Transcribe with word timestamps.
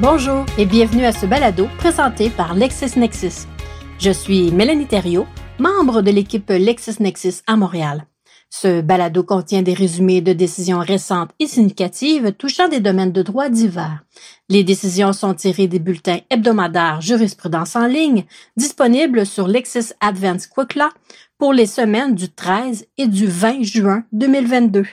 Bonjour 0.00 0.46
et 0.56 0.64
bienvenue 0.64 1.04
à 1.04 1.12
ce 1.12 1.26
balado 1.26 1.68
présenté 1.76 2.30
par 2.30 2.54
LexisNexis. 2.54 3.46
Je 3.98 4.10
suis 4.10 4.50
Mélanie 4.50 4.86
Thériault, 4.86 5.26
membre 5.58 6.00
de 6.00 6.10
l'équipe 6.10 6.48
LexisNexis 6.48 7.42
à 7.46 7.56
Montréal. 7.56 8.06
Ce 8.48 8.80
balado 8.80 9.22
contient 9.24 9.60
des 9.60 9.74
résumés 9.74 10.22
de 10.22 10.32
décisions 10.32 10.78
récentes 10.78 11.32
et 11.38 11.46
significatives 11.46 12.32
touchant 12.32 12.68
des 12.68 12.80
domaines 12.80 13.12
de 13.12 13.20
droit 13.20 13.50
divers. 13.50 14.02
Les 14.48 14.64
décisions 14.64 15.12
sont 15.12 15.34
tirées 15.34 15.68
des 15.68 15.80
bulletins 15.80 16.20
hebdomadaires 16.30 17.02
jurisprudence 17.02 17.76
en 17.76 17.86
ligne 17.86 18.24
disponibles 18.56 19.26
sur 19.26 19.48
Lexis 19.48 19.92
Advance 20.00 20.48
pour 21.36 21.52
les 21.52 21.66
semaines 21.66 22.14
du 22.14 22.30
13 22.30 22.86
et 22.96 23.06
du 23.06 23.26
20 23.26 23.64
juin 23.64 24.04
2022. 24.12 24.86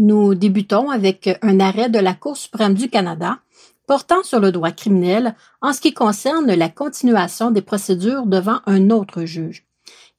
Nous 0.00 0.36
débutons 0.36 0.90
avec 0.90 1.28
un 1.42 1.58
arrêt 1.58 1.88
de 1.88 1.98
la 1.98 2.14
Cour 2.14 2.36
suprême 2.36 2.74
du 2.74 2.88
Canada 2.88 3.38
portant 3.88 4.22
sur 4.22 4.38
le 4.38 4.52
droit 4.52 4.70
criminel 4.70 5.34
en 5.62 5.72
ce 5.72 5.80
qui 5.80 5.92
concerne 5.92 6.54
la 6.54 6.68
continuation 6.68 7.50
des 7.50 7.62
procédures 7.62 8.26
devant 8.26 8.60
un 8.66 8.90
autre 8.90 9.24
juge. 9.24 9.64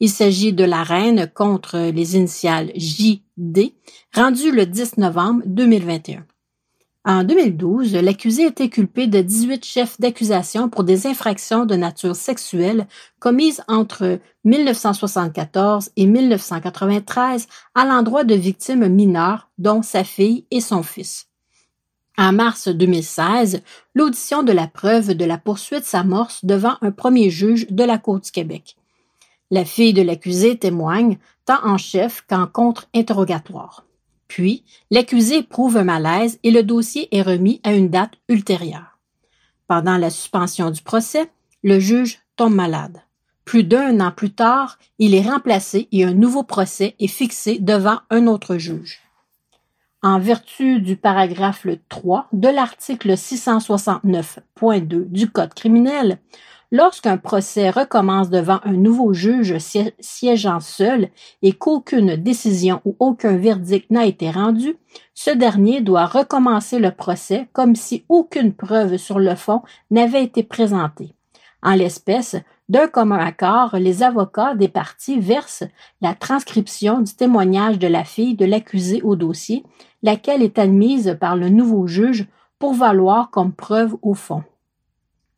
Il 0.02 0.10
s'agit 0.10 0.54
de 0.54 0.64
la 0.64 0.84
reine 0.84 1.30
contre 1.34 1.78
les 1.92 2.18
initiales 2.18 2.72
JD, 2.76 3.74
rendue 4.14 4.52
le 4.52 4.66
10 4.66 4.98
novembre 4.98 5.44
2021. 5.46 6.26
En 7.06 7.24
2012, 7.24 7.96
l'accusé 7.96 8.46
était 8.46 8.70
culpé 8.70 9.08
de 9.08 9.22
18 9.22 9.64
chefs 9.64 10.00
d'accusation 10.02 10.68
pour 10.68 10.84
des 10.84 11.08
infractions 11.08 11.66
de 11.66 11.76
nature 11.76 12.16
sexuelle 12.16 12.88
commises 13.20 13.64
entre 13.68 14.20
1974 14.44 15.92
et 15.96 16.06
1993 16.08 17.48
à 17.76 17.86
l'endroit 17.86 18.24
de 18.26 18.36
victimes 18.36 18.88
mineures, 18.88 19.50
dont 19.58 19.82
sa 19.82 20.04
fille 20.04 20.46
et 20.52 20.60
son 20.60 20.84
fils. 20.84 21.29
En 22.20 22.34
mars 22.34 22.68
2016, 22.68 23.62
l'audition 23.96 24.44
de 24.44 24.52
la 24.52 24.68
preuve 24.68 25.14
de 25.14 25.24
la 25.24 25.38
poursuite 25.38 25.86
s'amorce 25.86 26.44
devant 26.44 26.76
un 26.82 26.92
premier 26.92 27.30
juge 27.30 27.66
de 27.70 27.86
la 27.86 27.98
Cour 27.98 28.20
du 28.20 28.30
Québec. 28.30 28.76
La 29.52 29.64
fille 29.64 29.94
de 29.94 30.02
l'accusé 30.02 30.58
témoigne 30.58 31.18
tant 31.46 31.66
en 31.66 31.78
chef 31.78 32.26
qu'en 32.30 32.46
contre-interrogatoire. 32.46 33.86
Puis, 34.28 34.66
l'accusé 34.92 35.44
prouve 35.44 35.78
un 35.78 35.86
malaise 35.86 36.40
et 36.44 36.52
le 36.52 36.62
dossier 36.62 37.08
est 37.16 37.22
remis 37.22 37.62
à 37.64 37.72
une 37.72 37.88
date 37.88 38.16
ultérieure. 38.28 39.00
Pendant 39.68 39.96
la 39.96 40.10
suspension 40.10 40.72
du 40.72 40.82
procès, 40.82 41.32
le 41.64 41.80
juge 41.80 42.20
tombe 42.36 42.54
malade. 42.54 43.02
Plus 43.46 43.64
d'un 43.64 44.02
an 44.02 44.12
plus 44.12 44.32
tard, 44.32 44.78
il 44.98 45.16
est 45.16 45.22
remplacé 45.22 45.88
et 45.94 46.04
un 46.04 46.14
nouveau 46.14 46.44
procès 46.44 46.96
est 47.00 47.08
fixé 47.08 47.60
devant 47.60 48.02
un 48.10 48.28
autre 48.28 48.58
juge 48.58 49.00
en 50.02 50.20
vertu 50.20 50.80
du 50.82 50.96
paragraphe 50.96 51.68
3 51.90 52.28
de 52.32 52.48
l'article 52.48 53.12
669.2 53.12 55.06
du 55.10 55.30
Code 55.30 55.54
criminel, 55.54 56.20
lorsqu'un 56.72 57.18
procès 57.18 57.70
recommence 57.70 58.30
devant 58.30 58.60
un 58.64 58.74
nouveau 58.74 59.12
juge 59.14 59.58
siégeant 60.00 60.62
seul 60.62 61.10
et 61.42 61.52
qu'aucune 61.52 62.16
décision 62.16 62.82
ou 62.86 62.96
aucun 63.00 63.36
verdict 63.36 63.92
n'a 63.92 64.06
été 64.06 64.32
rendu, 64.32 64.78
ce 65.14 65.32
dernier 65.32 65.82
doit 65.82 66.06
recommencer 66.06 66.80
le 66.80 66.92
procès 66.92 67.50
comme 67.52 67.76
si 67.76 68.06
aucune 68.08 68.54
preuve 68.54 68.98
sur 68.98 69.20
le 69.20 69.36
fond 69.36 69.62
n'avait 69.92 70.24
été 70.24 70.44
présentée. 70.44 71.14
En 71.62 71.76
l'espèce, 71.76 72.38
d'un 72.70 72.88
commun 72.88 73.18
accord, 73.18 73.76
les 73.78 74.04
avocats 74.04 74.56
des 74.56 74.68
parties 74.68 75.20
versent 75.20 75.66
la 76.02 76.14
transcription 76.14 77.02
du 77.02 77.14
témoignage 77.14 77.80
de 77.80 77.88
la 77.88 78.04
fille 78.04 78.36
de 78.36 78.46
l'accusé 78.46 79.02
au 79.02 79.16
dossier, 79.16 79.64
laquelle 80.04 80.44
est 80.44 80.60
admise 80.60 81.18
par 81.20 81.36
le 81.36 81.50
nouveau 81.50 81.88
juge 81.88 82.28
pour 82.60 82.74
valoir 82.74 83.32
comme 83.32 83.54
preuve 83.54 83.96
au 84.02 84.14
fond. 84.14 84.44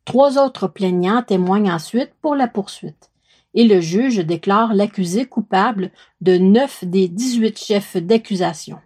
Trois 0.04 0.38
autres 0.38 0.68
plaignants 0.68 1.22
témoignent 1.22 1.72
ensuite 1.72 2.12
pour 2.20 2.34
la 2.34 2.48
poursuite 2.48 3.10
et 3.54 3.64
le 3.64 3.80
juge 3.80 4.18
déclare 4.18 4.74
l'accusé 4.74 5.26
coupable 5.26 5.90
de 6.20 6.36
neuf 6.38 6.84
des 6.84 7.08
dix-huit 7.08 7.58
chefs 7.58 7.96
d'accusation. 7.96 8.78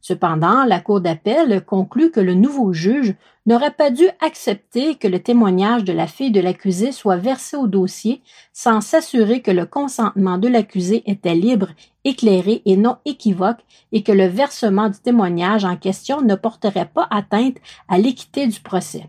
Cependant, 0.00 0.64
la 0.64 0.80
Cour 0.80 1.00
d'appel 1.00 1.62
conclut 1.64 2.10
que 2.10 2.20
le 2.20 2.34
nouveau 2.34 2.72
juge 2.72 3.14
n'aurait 3.44 3.72
pas 3.72 3.90
dû 3.90 4.04
accepter 4.20 4.94
que 4.94 5.08
le 5.08 5.22
témoignage 5.22 5.84
de 5.84 5.92
la 5.92 6.06
fille 6.06 6.30
de 6.30 6.40
l'accusé 6.40 6.90
soit 6.92 7.16
versé 7.16 7.56
au 7.56 7.66
dossier 7.66 8.22
sans 8.52 8.80
s'assurer 8.80 9.42
que 9.42 9.50
le 9.50 9.66
consentement 9.66 10.38
de 10.38 10.48
l'accusé 10.48 11.02
était 11.06 11.34
libre, 11.34 11.68
éclairé 12.04 12.62
et 12.64 12.76
non 12.76 12.96
équivoque 13.04 13.60
et 13.92 14.02
que 14.02 14.12
le 14.12 14.26
versement 14.26 14.88
du 14.88 14.98
témoignage 14.98 15.64
en 15.64 15.76
question 15.76 16.22
ne 16.22 16.34
porterait 16.34 16.90
pas 16.92 17.06
atteinte 17.10 17.56
à 17.88 17.98
l'équité 17.98 18.46
du 18.46 18.60
procès. 18.60 19.06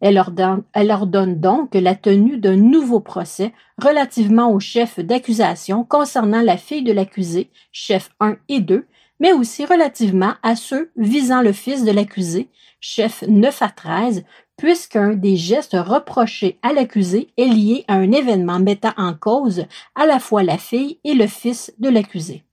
Elle 0.00 0.18
ordonne, 0.18 1.40
donc 1.40 1.74
la 1.74 1.94
tenue 1.94 2.36
d'un 2.36 2.56
nouveau 2.56 3.00
procès 3.00 3.52
relativement 3.82 4.50
au 4.50 4.60
chef 4.60 5.00
d'accusation 5.00 5.84
concernant 5.84 6.42
la 6.42 6.58
fille 6.58 6.82
de 6.82 6.92
l'accusé, 6.92 7.50
chef 7.72 8.10
1 8.20 8.36
et 8.48 8.60
2, 8.60 8.86
mais 9.20 9.32
aussi 9.32 9.64
relativement 9.64 10.34
à 10.42 10.56
ceux 10.56 10.90
visant 10.96 11.42
le 11.42 11.52
fils 11.52 11.84
de 11.84 11.90
l'accusé, 11.90 12.48
chef 12.80 13.22
9 13.26 13.62
à 13.62 13.68
13, 13.68 14.24
puisqu'un 14.56 15.14
des 15.14 15.36
gestes 15.36 15.76
reprochés 15.78 16.58
à 16.62 16.72
l'accusé 16.72 17.28
est 17.36 17.46
lié 17.46 17.84
à 17.88 17.94
un 17.94 18.12
événement 18.12 18.58
mettant 18.58 18.94
en 18.96 19.14
cause 19.14 19.66
à 19.94 20.06
la 20.06 20.18
fois 20.18 20.42
la 20.42 20.58
fille 20.58 20.98
et 21.04 21.14
le 21.14 21.26
fils 21.26 21.72
de 21.78 21.88
l'accusé. 21.88 22.44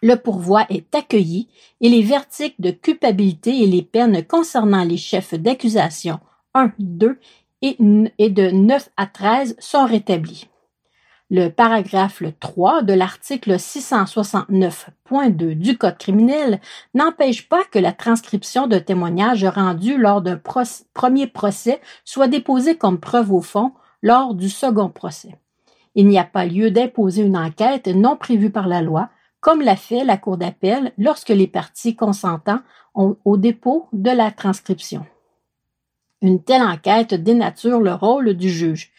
Le 0.00 0.14
pourvoi 0.14 0.64
est 0.70 0.94
accueilli 0.94 1.48
et 1.80 1.88
les 1.88 2.02
verdicts 2.02 2.60
de 2.60 2.70
culpabilité 2.70 3.62
et 3.62 3.66
les 3.66 3.82
peines 3.82 4.24
concernant 4.24 4.84
les 4.84 4.96
chefs 4.96 5.34
d'accusation 5.34 6.20
1, 6.54 6.72
2 6.78 7.18
et 7.62 7.76
de 8.30 8.50
9 8.50 8.88
à 8.96 9.06
13 9.06 9.56
sont 9.58 9.84
rétablis. 9.84 10.48
Le 11.30 11.48
paragraphe 11.50 12.22
3 12.40 12.80
de 12.80 12.94
l'article 12.94 13.56
669.2 13.56 15.52
du 15.52 15.76
Code 15.76 15.98
criminel 15.98 16.58
n'empêche 16.94 17.50
pas 17.50 17.64
que 17.70 17.78
la 17.78 17.92
transcription 17.92 18.66
de 18.66 18.78
témoignages 18.78 19.44
rendus 19.44 19.98
lors 19.98 20.22
d'un 20.22 20.40
premier 20.94 21.26
procès 21.26 21.82
soit 22.06 22.28
déposée 22.28 22.78
comme 22.78 22.98
preuve 22.98 23.30
au 23.30 23.42
fond 23.42 23.72
lors 24.02 24.34
du 24.34 24.48
second 24.48 24.88
procès. 24.88 25.34
Il 25.94 26.08
n'y 26.08 26.18
a 26.18 26.24
pas 26.24 26.46
lieu 26.46 26.70
d'imposer 26.70 27.24
une 27.24 27.36
enquête 27.36 27.88
non 27.88 28.16
prévue 28.16 28.48
par 28.50 28.66
la 28.66 28.80
loi, 28.80 29.10
comme 29.40 29.60
l'a 29.60 29.76
fait 29.76 30.04
la 30.04 30.16
Cour 30.16 30.38
d'appel 30.38 30.92
lorsque 30.96 31.28
les 31.28 31.46
parties 31.46 31.94
consentants 31.94 32.60
ont 32.94 33.18
au 33.26 33.36
dépôt 33.36 33.86
de 33.92 34.10
la 34.10 34.30
transcription. 34.30 35.04
Une 36.22 36.42
telle 36.42 36.62
enquête 36.62 37.12
dénature 37.12 37.80
le 37.80 37.92
rôle 37.92 38.32
du 38.32 38.48
juge 38.48 38.92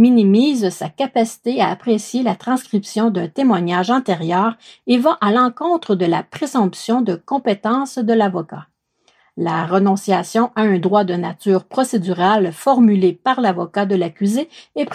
minimise 0.00 0.70
sa 0.70 0.88
capacité 0.88 1.60
à 1.60 1.68
apprécier 1.68 2.22
la 2.22 2.34
transcription 2.34 3.10
d'un 3.10 3.28
témoignage 3.28 3.90
antérieur 3.90 4.56
et 4.86 4.96
va 4.96 5.18
à 5.20 5.30
l'encontre 5.30 5.94
de 5.94 6.06
la 6.06 6.22
présomption 6.22 7.02
de 7.02 7.14
compétence 7.14 7.98
de 7.98 8.14
l'avocat. 8.14 8.66
La 9.36 9.66
renonciation 9.66 10.50
à 10.56 10.62
un 10.62 10.78
droit 10.78 11.04
de 11.04 11.14
nature 11.14 11.64
procédurale 11.64 12.52
formulé 12.52 13.12
par 13.12 13.42
l'avocat 13.42 13.84
de 13.86 13.94
l'accusé 13.94 14.48
est, 14.74 14.86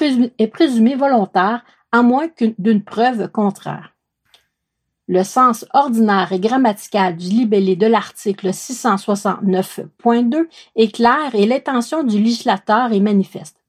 présumée 0.47 0.95
volontaire 0.95 1.63
à 1.91 2.01
moins 2.01 2.27
d'une 2.57 2.83
preuve 2.83 3.29
contraire. 3.29 3.93
Le 5.07 5.23
sens 5.23 5.65
ordinaire 5.73 6.31
et 6.31 6.39
grammatical 6.39 7.15
du 7.15 7.27
libellé 7.27 7.75
de 7.75 7.85
l'article 7.85 8.47
669.2 8.49 10.47
est 10.75 10.95
clair 10.95 11.33
et 11.33 11.45
l'intention 11.45 12.03
du 12.03 12.17
législateur 12.17 12.91
est 12.91 12.99
manifeste. 12.99 13.64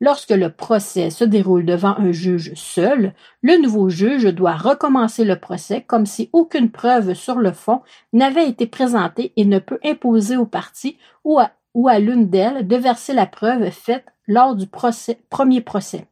Lorsque 0.00 0.30
le 0.30 0.50
procès 0.50 1.10
se 1.10 1.24
déroule 1.24 1.64
devant 1.64 1.96
un 1.98 2.12
juge 2.12 2.54
seul, 2.54 3.14
le 3.42 3.60
nouveau 3.60 3.88
juge 3.88 4.26
doit 4.26 4.54
recommencer 4.54 5.24
le 5.24 5.40
procès 5.40 5.82
comme 5.82 6.06
si 6.06 6.30
aucune 6.32 6.70
preuve 6.70 7.14
sur 7.14 7.34
le 7.36 7.52
fond 7.52 7.82
n'avait 8.12 8.48
été 8.48 8.68
présentée 8.68 9.32
et 9.36 9.44
ne 9.44 9.58
peut 9.58 9.80
imposer 9.84 10.36
aux 10.36 10.46
parties 10.46 10.98
ou 11.24 11.40
à, 11.40 11.98
l'une 11.98 12.28
d'elles 12.28 12.68
de 12.68 12.76
verser 12.76 13.12
la 13.12 13.26
preuve 13.26 13.70
faite 13.70 14.06
lors 14.28 14.54
du 14.54 14.66
premier 14.68 15.60
procès. 15.62 16.06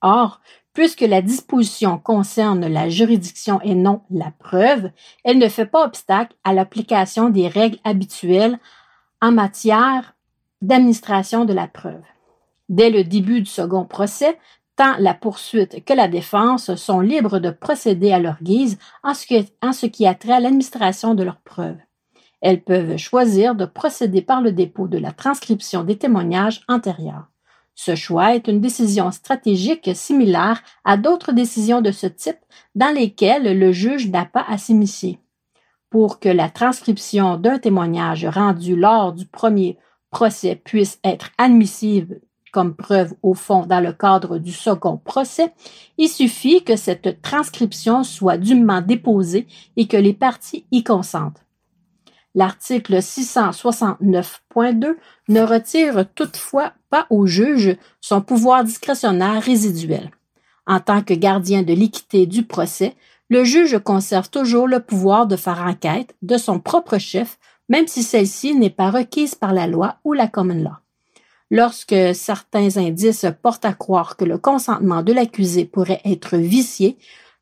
Or, 0.00 0.40
puisque 0.72 1.02
la 1.02 1.20
disposition 1.20 1.98
concerne 1.98 2.66
la 2.66 2.88
juridiction 2.88 3.60
et 3.60 3.74
non 3.74 4.00
la 4.10 4.32
preuve, 4.38 4.90
elle 5.24 5.38
ne 5.38 5.48
fait 5.48 5.66
pas 5.66 5.84
obstacle 5.84 6.36
à 6.42 6.54
l'application 6.54 7.28
des 7.28 7.48
règles 7.48 7.78
habituelles 7.84 8.58
en 9.20 9.30
matière 9.30 10.14
d'administration 10.62 11.44
de 11.44 11.52
la 11.52 11.66
preuve. 11.68 12.00
Dès 12.70 12.88
le 12.88 13.02
début 13.02 13.40
du 13.40 13.50
second 13.50 13.84
procès, 13.84 14.38
tant 14.76 14.96
la 15.00 15.12
poursuite 15.12 15.84
que 15.84 15.92
la 15.92 16.06
défense 16.06 16.72
sont 16.76 17.00
libres 17.00 17.40
de 17.40 17.50
procéder 17.50 18.12
à 18.12 18.20
leur 18.20 18.40
guise 18.42 18.78
en 19.02 19.12
ce 19.12 19.86
qui, 19.86 20.06
a 20.06 20.14
trait 20.14 20.34
à 20.34 20.40
l'administration 20.40 21.14
de 21.14 21.24
leurs 21.24 21.40
preuves. 21.40 21.80
Elles 22.40 22.62
peuvent 22.62 22.96
choisir 22.96 23.56
de 23.56 23.66
procéder 23.66 24.22
par 24.22 24.40
le 24.40 24.52
dépôt 24.52 24.86
de 24.86 24.98
la 24.98 25.10
transcription 25.10 25.82
des 25.82 25.98
témoignages 25.98 26.62
antérieurs. 26.68 27.26
Ce 27.74 27.96
choix 27.96 28.36
est 28.36 28.46
une 28.46 28.60
décision 28.60 29.10
stratégique 29.10 29.90
similaire 29.92 30.62
à 30.84 30.96
d'autres 30.96 31.32
décisions 31.32 31.80
de 31.80 31.90
ce 31.90 32.06
type 32.06 32.38
dans 32.76 32.94
lesquelles 32.94 33.58
le 33.58 33.72
juge 33.72 34.08
n'a 34.10 34.26
pas 34.26 34.44
à 34.46 34.58
s'immiscer. 34.58 35.18
Pour 35.90 36.20
que 36.20 36.28
la 36.28 36.48
transcription 36.48 37.36
d'un 37.36 37.58
témoignage 37.58 38.26
rendu 38.26 38.76
lors 38.76 39.12
du 39.12 39.26
premier 39.26 39.76
procès 40.12 40.54
puisse 40.54 41.00
être 41.02 41.30
admissible 41.36 42.20
comme 42.52 42.74
preuve 42.74 43.14
au 43.22 43.34
fond 43.34 43.66
dans 43.66 43.80
le 43.80 43.92
cadre 43.92 44.38
du 44.38 44.52
second 44.52 44.96
procès, 44.96 45.52
il 45.98 46.08
suffit 46.08 46.62
que 46.64 46.76
cette 46.76 47.22
transcription 47.22 48.04
soit 48.04 48.36
dûment 48.38 48.80
déposée 48.80 49.46
et 49.76 49.86
que 49.86 49.96
les 49.96 50.14
parties 50.14 50.66
y 50.70 50.84
consentent. 50.84 51.44
L'article 52.34 52.98
669.2 52.98 54.96
ne 55.28 55.40
retire 55.40 56.04
toutefois 56.14 56.72
pas 56.88 57.06
au 57.10 57.26
juge 57.26 57.76
son 58.00 58.20
pouvoir 58.20 58.62
discrétionnaire 58.64 59.42
résiduel. 59.42 60.10
En 60.66 60.78
tant 60.78 61.02
que 61.02 61.14
gardien 61.14 61.62
de 61.62 61.72
l'équité 61.72 62.26
du 62.26 62.44
procès, 62.44 62.94
le 63.30 63.44
juge 63.44 63.78
conserve 63.78 64.30
toujours 64.30 64.68
le 64.68 64.80
pouvoir 64.80 65.26
de 65.26 65.36
faire 65.36 65.62
enquête 65.62 66.14
de 66.22 66.36
son 66.36 66.60
propre 66.60 66.98
chef, 66.98 67.38
même 67.68 67.86
si 67.86 68.02
celle-ci 68.02 68.54
n'est 68.54 68.70
pas 68.70 68.90
requise 68.90 69.34
par 69.34 69.52
la 69.52 69.66
loi 69.66 69.96
ou 70.04 70.12
la 70.12 70.28
common 70.28 70.62
law. 70.62 70.79
Lorsque 71.50 71.96
certains 72.14 72.76
indices 72.76 73.26
portent 73.42 73.64
à 73.64 73.72
croire 73.72 74.16
que 74.16 74.24
le 74.24 74.38
consentement 74.38 75.02
de 75.02 75.12
l'accusé 75.12 75.64
pourrait 75.64 76.00
être 76.04 76.36
vicié, 76.36 76.96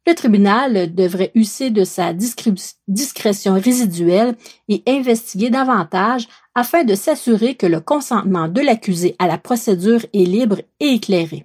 le 0.06 0.14
tribunal 0.14 0.94
devrait 0.94 1.30
user 1.34 1.68
de 1.68 1.84
sa 1.84 2.14
discrétion 2.14 3.54
résiduelle 3.60 4.34
et 4.68 4.82
investiguer 4.86 5.50
davantage 5.50 6.26
afin 6.54 6.84
de 6.84 6.94
s'assurer 6.94 7.56
que 7.56 7.66
le 7.66 7.80
consentement 7.80 8.48
de 8.48 8.62
l'accusé 8.62 9.14
à 9.18 9.26
la 9.26 9.36
procédure 9.36 10.06
est 10.14 10.24
libre 10.24 10.62
et 10.80 10.94
éclairé. 10.94 11.44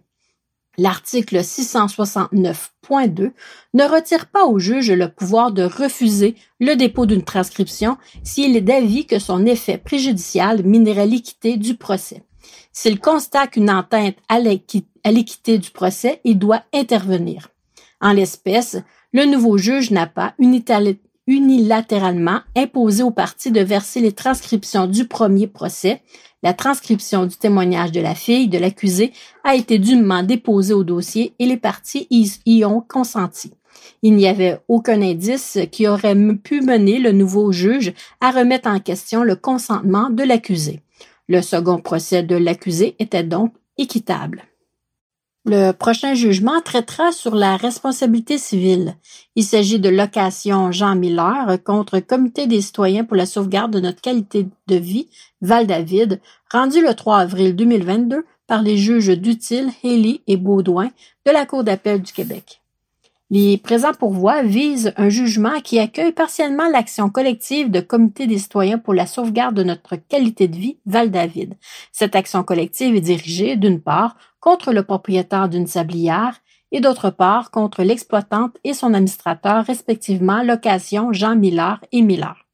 L'article 0.77 1.39
669.2 1.39 3.31
ne 3.73 3.83
retire 3.83 4.27
pas 4.27 4.45
au 4.45 4.57
juge 4.57 4.89
le 4.91 5.09
pouvoir 5.09 5.51
de 5.51 5.63
refuser 5.63 6.35
le 6.61 6.75
dépôt 6.75 7.05
d'une 7.05 7.23
transcription 7.23 7.97
s'il 8.23 8.55
est 8.55 8.61
d'avis 8.61 9.05
que 9.05 9.19
son 9.19 9.45
effet 9.45 9.77
préjudicial 9.77 10.63
minerait 10.63 11.05
l'équité 11.05 11.57
du 11.57 11.75
procès. 11.75 12.23
S'il 12.73 12.99
constate 12.99 13.51
qu'une 13.51 13.69
atteinte 13.69 14.17
à 14.27 14.39
l'équité 14.39 15.57
du 15.59 15.69
procès, 15.69 16.19
il 16.23 16.39
doit 16.39 16.63
intervenir. 16.73 17.49
En 18.01 18.13
l'espèce, 18.13 18.77
le 19.13 19.25
nouveau 19.25 19.59
juge 19.59 19.91
n'a 19.91 20.07
pas 20.07 20.33
unilatéralement 21.27 22.39
imposé 22.57 23.03
aux 23.03 23.11
parties 23.11 23.51
de 23.51 23.61
verser 23.61 24.01
les 24.01 24.11
transcriptions 24.11 24.87
du 24.87 25.07
premier 25.07 25.45
procès. 25.45 26.01
La 26.41 26.53
transcription 26.53 27.27
du 27.27 27.37
témoignage 27.37 27.91
de 27.91 28.01
la 28.01 28.15
fille 28.15 28.49
de 28.49 28.57
l'accusé 28.57 29.13
a 29.43 29.55
été 29.55 29.77
dûment 29.77 30.23
déposée 30.23 30.73
au 30.73 30.83
dossier 30.83 31.35
et 31.37 31.45
les 31.45 31.57
parties 31.57 32.07
y 32.09 32.65
ont 32.65 32.81
consenti. 32.81 33.53
Il 34.01 34.15
n'y 34.15 34.27
avait 34.27 34.59
aucun 34.67 35.01
indice 35.01 35.59
qui 35.71 35.87
aurait 35.87 36.15
pu 36.35 36.61
mener 36.61 36.99
le 36.99 37.11
nouveau 37.11 37.51
juge 37.51 37.93
à 38.19 38.31
remettre 38.31 38.67
en 38.67 38.79
question 38.79 39.23
le 39.23 39.35
consentement 39.35 40.09
de 40.09 40.23
l'accusé. 40.23 40.81
Le 41.27 41.41
second 41.41 41.79
procès 41.79 42.23
de 42.23 42.35
l'accusé 42.35 42.95
était 42.99 43.23
donc 43.23 43.53
équitable. 43.77 44.43
Le 45.45 45.71
prochain 45.71 46.13
jugement 46.13 46.61
traitera 46.61 47.11
sur 47.11 47.35
la 47.35 47.57
responsabilité 47.57 48.37
civile. 48.37 48.95
Il 49.35 49.43
s'agit 49.43 49.79
de 49.79 49.89
location 49.89 50.71
Jean 50.71 50.95
Miller 50.95 51.57
contre 51.65 51.99
Comité 51.99 52.47
des 52.47 52.61
citoyens 52.61 53.03
pour 53.03 53.17
la 53.17 53.25
sauvegarde 53.25 53.73
de 53.73 53.81
notre 53.81 53.99
qualité 53.99 54.47
de 54.67 54.75
vie, 54.75 55.09
Val-David, 55.41 56.21
rendu 56.49 56.81
le 56.81 56.93
3 56.93 57.17
avril 57.17 57.57
2022 57.57 58.23
par 58.47 58.61
les 58.61 58.77
juges 58.77 59.09
Dutil, 59.19 59.69
Haley 59.83 60.21
et 60.27 60.37
Baudouin 60.37 60.91
de 61.25 61.31
la 61.31 61.45
Cour 61.45 61.65
d'appel 61.65 62.01
du 62.01 62.13
Québec. 62.13 62.62
Les 63.35 63.57
présents 63.57 63.95
pourvois 63.95 64.43
visent 64.43 64.93
un 64.95 65.09
jugement 65.09 65.59
qui 65.59 65.79
accueille 65.79 66.11
partiellement 66.11 66.69
l'action 66.69 67.09
collective 67.09 67.71
de 67.71 67.79
Comité 67.79 68.27
des 68.27 68.37
citoyens 68.37 68.77
pour 68.77 68.93
la 68.93 69.07
sauvegarde 69.07 69.55
de 69.55 69.63
notre 69.63 69.95
qualité 69.95 70.47
de 70.47 70.55
vie, 70.55 70.77
Val-David. 70.85 71.57
Cette 71.91 72.15
action 72.15 72.43
collective 72.43 72.95
est 72.95 73.01
dirigée, 73.01 73.55
d'une 73.55 73.81
part, 73.81 74.17
contre 74.39 74.71
le 74.71 74.83
propriétaire 74.83 75.49
d'une 75.49 75.65
sablière 75.65 76.41
et 76.71 76.79
d'autre 76.79 77.09
part 77.09 77.49
contre 77.49 77.81
l'exploitante 77.81 78.55
et 78.63 78.75
son 78.75 78.93
administrateur, 78.93 79.65
respectivement 79.65 80.43
Location 80.43 81.11
Jean 81.11 81.35
Miller 81.35 81.83
et 81.91 82.03
Miller. 82.03 82.45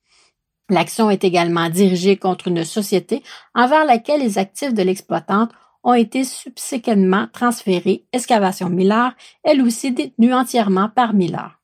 L'action 0.69 1.09
est 1.09 1.25
également 1.25 1.67
dirigée 1.67 2.15
contre 2.15 2.47
une 2.47 2.63
société 2.63 3.21
envers 3.53 3.83
laquelle 3.83 4.21
les 4.21 4.37
actifs 4.37 4.73
de 4.73 4.83
l'exploitante 4.83 5.51
ont 5.89 5.95
été 5.95 6.23
subséquemment 6.23 7.25
transférés, 7.33 8.05
Excavation 8.13 8.69
Miller, 8.69 9.15
elle 9.43 9.63
aussi 9.63 9.91
détenue 9.91 10.35
entièrement 10.35 10.87
par 10.87 11.15
Miller. 11.15 11.59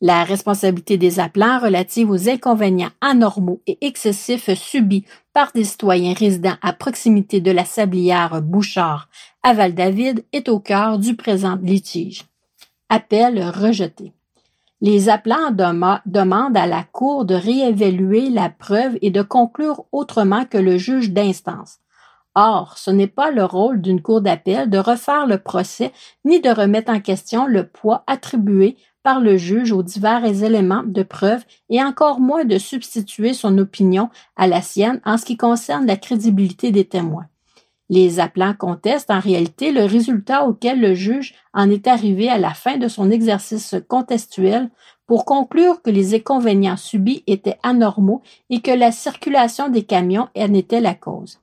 La 0.00 0.22
responsabilité 0.22 0.98
des 0.98 1.18
appelants 1.18 1.58
relative 1.58 2.10
aux 2.10 2.28
inconvénients 2.28 2.92
anormaux 3.00 3.62
et 3.66 3.78
excessifs 3.84 4.54
subis 4.54 5.04
par 5.32 5.50
des 5.52 5.64
citoyens 5.64 6.14
résidant 6.14 6.54
à 6.62 6.72
proximité 6.74 7.40
de 7.40 7.50
la 7.50 7.64
sablière 7.64 8.40
Bouchard 8.40 9.08
à 9.42 9.52
Val-David 9.52 10.24
est 10.32 10.48
au 10.48 10.60
cœur 10.60 11.00
du 11.00 11.16
présent 11.16 11.58
litige. 11.60 12.24
Appel 12.88 13.42
rejeté. 13.48 14.12
Les 14.80 15.08
appelants 15.08 15.50
demandent 15.50 16.56
à 16.56 16.66
la 16.66 16.84
Cour 16.84 17.24
de 17.24 17.34
réévaluer 17.34 18.30
la 18.30 18.48
preuve 18.48 18.96
et 19.02 19.10
de 19.10 19.22
conclure 19.22 19.86
autrement 19.90 20.44
que 20.44 20.58
le 20.58 20.78
juge 20.78 21.10
d'instance. 21.10 21.78
Or, 22.38 22.76
ce 22.76 22.90
n'est 22.90 23.06
pas 23.06 23.30
le 23.30 23.46
rôle 23.46 23.80
d'une 23.80 24.02
cour 24.02 24.20
d'appel 24.20 24.68
de 24.68 24.76
refaire 24.76 25.26
le 25.26 25.38
procès 25.38 25.90
ni 26.26 26.38
de 26.42 26.50
remettre 26.50 26.92
en 26.92 27.00
question 27.00 27.46
le 27.46 27.66
poids 27.66 28.04
attribué 28.06 28.76
par 29.02 29.20
le 29.20 29.38
juge 29.38 29.72
aux 29.72 29.82
divers 29.82 30.22
éléments 30.26 30.82
de 30.84 31.02
preuve 31.02 31.46
et 31.70 31.82
encore 31.82 32.20
moins 32.20 32.44
de 32.44 32.58
substituer 32.58 33.32
son 33.32 33.56
opinion 33.56 34.10
à 34.36 34.46
la 34.48 34.60
sienne 34.60 35.00
en 35.06 35.16
ce 35.16 35.24
qui 35.24 35.38
concerne 35.38 35.86
la 35.86 35.96
crédibilité 35.96 36.72
des 36.72 36.84
témoins. 36.84 37.26
Les 37.88 38.20
appelants 38.20 38.52
contestent 38.52 39.10
en 39.10 39.20
réalité 39.20 39.72
le 39.72 39.84
résultat 39.84 40.44
auquel 40.46 40.78
le 40.78 40.92
juge 40.92 41.34
en 41.54 41.70
est 41.70 41.86
arrivé 41.86 42.28
à 42.28 42.36
la 42.36 42.52
fin 42.52 42.76
de 42.76 42.88
son 42.88 43.10
exercice 43.10 43.76
contextuel 43.88 44.68
pour 45.06 45.24
conclure 45.24 45.80
que 45.80 45.90
les 45.90 46.14
inconvénients 46.14 46.76
subis 46.76 47.24
étaient 47.26 47.58
anormaux 47.62 48.20
et 48.50 48.60
que 48.60 48.72
la 48.72 48.92
circulation 48.92 49.70
des 49.70 49.84
camions 49.84 50.28
en 50.36 50.52
était 50.52 50.82
la 50.82 50.94
cause. 50.94 51.38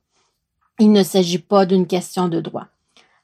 Il 0.80 0.90
ne 0.90 1.04
s'agit 1.04 1.38
pas 1.38 1.66
d'une 1.66 1.86
question 1.86 2.28
de 2.28 2.40
droit. 2.40 2.66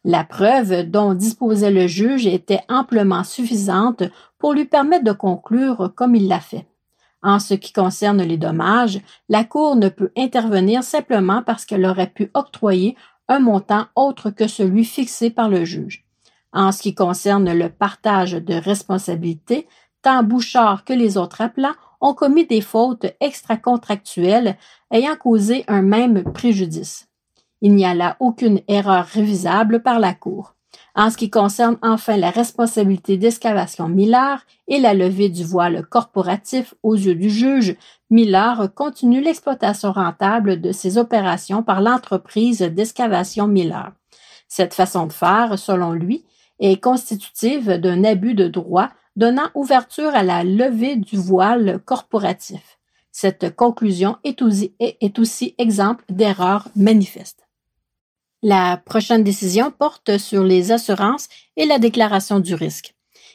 La 0.04 0.24
preuve 0.24 0.88
dont 0.88 1.14
disposait 1.14 1.72
le 1.72 1.86
juge 1.86 2.26
était 2.26 2.62
amplement 2.68 3.24
suffisante 3.24 4.04
pour 4.38 4.54
lui 4.54 4.64
permettre 4.64 5.04
de 5.04 5.12
conclure 5.12 5.92
comme 5.96 6.14
il 6.14 6.28
l'a 6.28 6.40
fait. 6.40 6.66
En 7.22 7.38
ce 7.38 7.54
qui 7.54 7.72
concerne 7.72 8.22
les 8.22 8.38
dommages, 8.38 9.00
la 9.28 9.44
Cour 9.44 9.76
ne 9.76 9.88
peut 9.88 10.10
intervenir 10.16 10.82
simplement 10.84 11.42
parce 11.42 11.64
qu'elle 11.66 11.84
aurait 11.84 12.10
pu 12.10 12.30
octroyer 12.34 12.96
un 13.28 13.40
montant 13.40 13.86
autre 13.94 14.30
que 14.30 14.46
celui 14.46 14.84
fixé 14.84 15.28
par 15.28 15.48
le 15.48 15.64
juge. 15.64 16.04
En 16.52 16.72
ce 16.72 16.82
qui 16.82 16.94
concerne 16.94 17.52
le 17.52 17.68
partage 17.68 18.32
de 18.32 18.54
responsabilités, 18.54 19.68
tant 20.02 20.22
Bouchard 20.22 20.84
que 20.84 20.92
les 20.92 21.18
autres 21.18 21.42
appelants 21.42 21.74
ont 22.00 22.14
commis 22.14 22.46
des 22.46 22.62
fautes 22.62 23.06
extracontractuelles 23.20 24.56
ayant 24.90 25.16
causé 25.16 25.64
un 25.68 25.82
même 25.82 26.24
préjudice. 26.32 27.09
Il 27.60 27.74
n'y 27.74 27.84
a 27.84 27.94
là 27.94 28.16
aucune 28.20 28.60
erreur 28.68 29.04
révisable 29.04 29.82
par 29.82 29.98
la 29.98 30.14
Cour. 30.14 30.54
En 30.94 31.10
ce 31.10 31.16
qui 31.16 31.30
concerne 31.30 31.78
enfin 31.82 32.16
la 32.16 32.30
responsabilité 32.30 33.16
d'excavation 33.16 33.88
Miller 33.88 34.44
et 34.66 34.80
la 34.80 34.94
levée 34.94 35.28
du 35.28 35.44
voile 35.44 35.86
corporatif 35.86 36.74
aux 36.82 36.96
yeux 36.96 37.14
du 37.14 37.30
juge, 37.30 37.76
Miller 38.10 38.68
continue 38.74 39.20
l'exploitation 39.20 39.92
rentable 39.92 40.60
de 40.60 40.72
ses 40.72 40.98
opérations 40.98 41.62
par 41.62 41.80
l'entreprise 41.80 42.60
d'excavation 42.60 43.46
Miller. 43.46 43.92
Cette 44.48 44.74
façon 44.74 45.06
de 45.06 45.12
faire, 45.12 45.58
selon 45.58 45.92
lui, 45.92 46.24
est 46.58 46.82
constitutive 46.82 47.78
d'un 47.78 48.02
abus 48.04 48.34
de 48.34 48.48
droit 48.48 48.90
donnant 49.16 49.48
ouverture 49.54 50.14
à 50.14 50.22
la 50.22 50.44
levée 50.44 50.96
du 50.96 51.16
voile 51.16 51.80
corporatif. 51.84 52.78
Cette 53.12 53.54
conclusion 53.54 54.16
est 54.24 54.42
aussi, 54.42 54.74
est 54.78 55.18
aussi 55.18 55.54
exemple 55.58 56.04
d'erreur 56.08 56.68
manifeste. 56.74 57.39
La 58.42 58.78
prochaine 58.78 59.22
décision 59.22 59.70
porte 59.70 60.16
sur 60.16 60.44
les 60.44 60.72
assurances 60.72 61.28
et 61.56 61.66
la 61.66 61.78
déclaration 61.78 62.40
du 62.40 62.54
risque. 62.54 62.94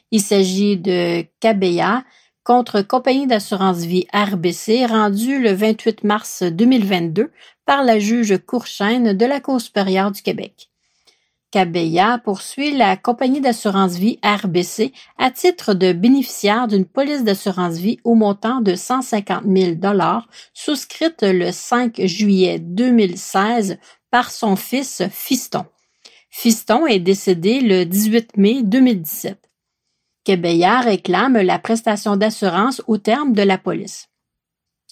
Il 0.10 0.20
s'agit 0.20 0.78
de 0.78 1.24
Cabella 1.40 2.04
contre 2.44 2.82
Compagnie 2.82 3.28
d'assurance 3.28 3.80
vie 3.80 4.08
RBC 4.14 4.88
rendu 4.88 5.40
le 5.40 5.52
28 5.52 6.04
mars 6.04 6.42
2022 6.42 7.32
par 7.68 7.84
la 7.84 8.00
juge 8.00 8.38
Courchaine 8.48 9.14
de 9.14 9.26
la 9.26 9.40
Cour 9.40 9.62
supérieure 9.62 10.12
du 10.12 10.24
Québec. 10.24 10.70
Cabella 11.52 12.20
poursuit 12.24 12.76
la 12.76 12.98
compagnie 12.98 13.42
d'assurance 13.42 13.94
vie 13.94 14.20
RBC 14.24 14.92
à 15.18 15.32
titre 15.32 15.74
de 15.74 15.94
bénéficiaire 15.94 16.68
d'une 16.68 16.86
police 16.86 17.24
d'assurance 17.24 17.78
vie 17.78 18.00
au 18.04 18.16
montant 18.16 18.60
de 18.60 18.76
150 18.76 19.44
000 19.46 19.76
dollars 19.76 20.28
souscrite 20.54 21.22
le 21.22 21.52
5 21.52 22.02
juillet 22.06 22.60
2016 22.60 23.78
par 24.16 24.32
son 24.32 24.56
fils 24.56 25.04
Fiston. 25.12 25.66
Fiston 26.30 26.88
est 26.88 27.02
décédé 27.02 27.60
le 27.60 27.84
18 27.84 28.38
mai 28.38 28.64
2017. 28.64 29.38
Québécois 30.24 30.80
réclame 30.80 31.34
la 31.34 31.60
prestation 31.60 32.16
d'assurance 32.16 32.82
au 32.88 32.98
terme 32.98 33.34
de 33.34 33.42
la 33.42 33.58
police. 33.58 34.08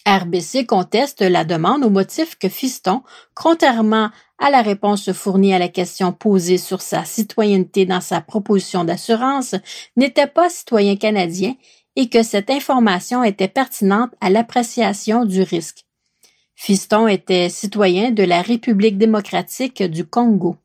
RBC 0.05 0.65
conteste 0.65 1.21
la 1.21 1.45
demande 1.45 1.85
au 1.85 1.89
motif 1.89 2.37
que 2.37 2.49
Fiston, 2.49 3.01
contrairement 3.33 4.09
à 4.39 4.49
la 4.49 4.61
réponse 4.61 5.13
fournie 5.13 5.53
à 5.53 5.59
la 5.59 5.69
question 5.69 6.11
posée 6.11 6.57
sur 6.57 6.81
sa 6.81 7.05
citoyenneté 7.05 7.85
dans 7.85 8.01
sa 8.01 8.19
proposition 8.19 8.83
d'assurance, 8.83 9.55
n'était 9.95 10.27
pas 10.27 10.49
citoyen 10.49 10.97
canadien 10.97 11.55
et 11.95 12.09
que 12.09 12.23
cette 12.23 12.49
information 12.49 13.23
était 13.23 13.47
pertinente 13.47 14.11
à 14.19 14.29
l'appréciation 14.29 15.23
du 15.23 15.43
risque. 15.43 15.82
Fiston 16.65 17.09
était 17.09 17.49
citoyen 17.49 18.11
de 18.11 18.23
la 18.23 18.41
République 18.41 18.97
démocratique 18.97 19.83
du 19.83 20.05
Congo. 20.05 20.55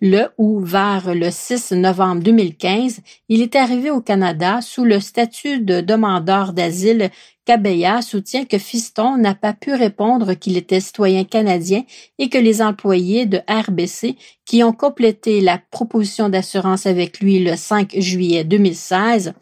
Le 0.00 0.30
ou 0.38 0.58
vers 0.58 1.14
le 1.14 1.30
6 1.30 1.70
novembre 1.70 2.20
2015, 2.24 2.98
il 3.28 3.42
est 3.42 3.54
arrivé 3.54 3.92
au 3.92 4.00
Canada 4.00 4.60
sous 4.60 4.84
le 4.84 4.98
statut 4.98 5.60
de 5.60 5.80
demandeur 5.80 6.52
d'asile. 6.52 7.10
Kabeya 7.44 8.02
soutient 8.02 8.44
que 8.44 8.58
Fiston 8.58 9.18
n'a 9.18 9.36
pas 9.36 9.52
pu 9.52 9.72
répondre 9.72 10.34
qu'il 10.34 10.56
était 10.56 10.80
citoyen 10.80 11.22
canadien 11.22 11.84
et 12.18 12.28
que 12.28 12.38
les 12.38 12.60
employés 12.60 13.26
de 13.26 13.40
RBC 13.48 14.16
qui 14.46 14.64
ont 14.64 14.72
complété 14.72 15.40
la 15.40 15.60
proposition 15.70 16.28
d'assurance 16.28 16.86
avec 16.86 17.20
lui 17.20 17.38
le 17.38 17.54
5 17.54 17.94
juillet 18.00 18.42
2016 18.42 19.32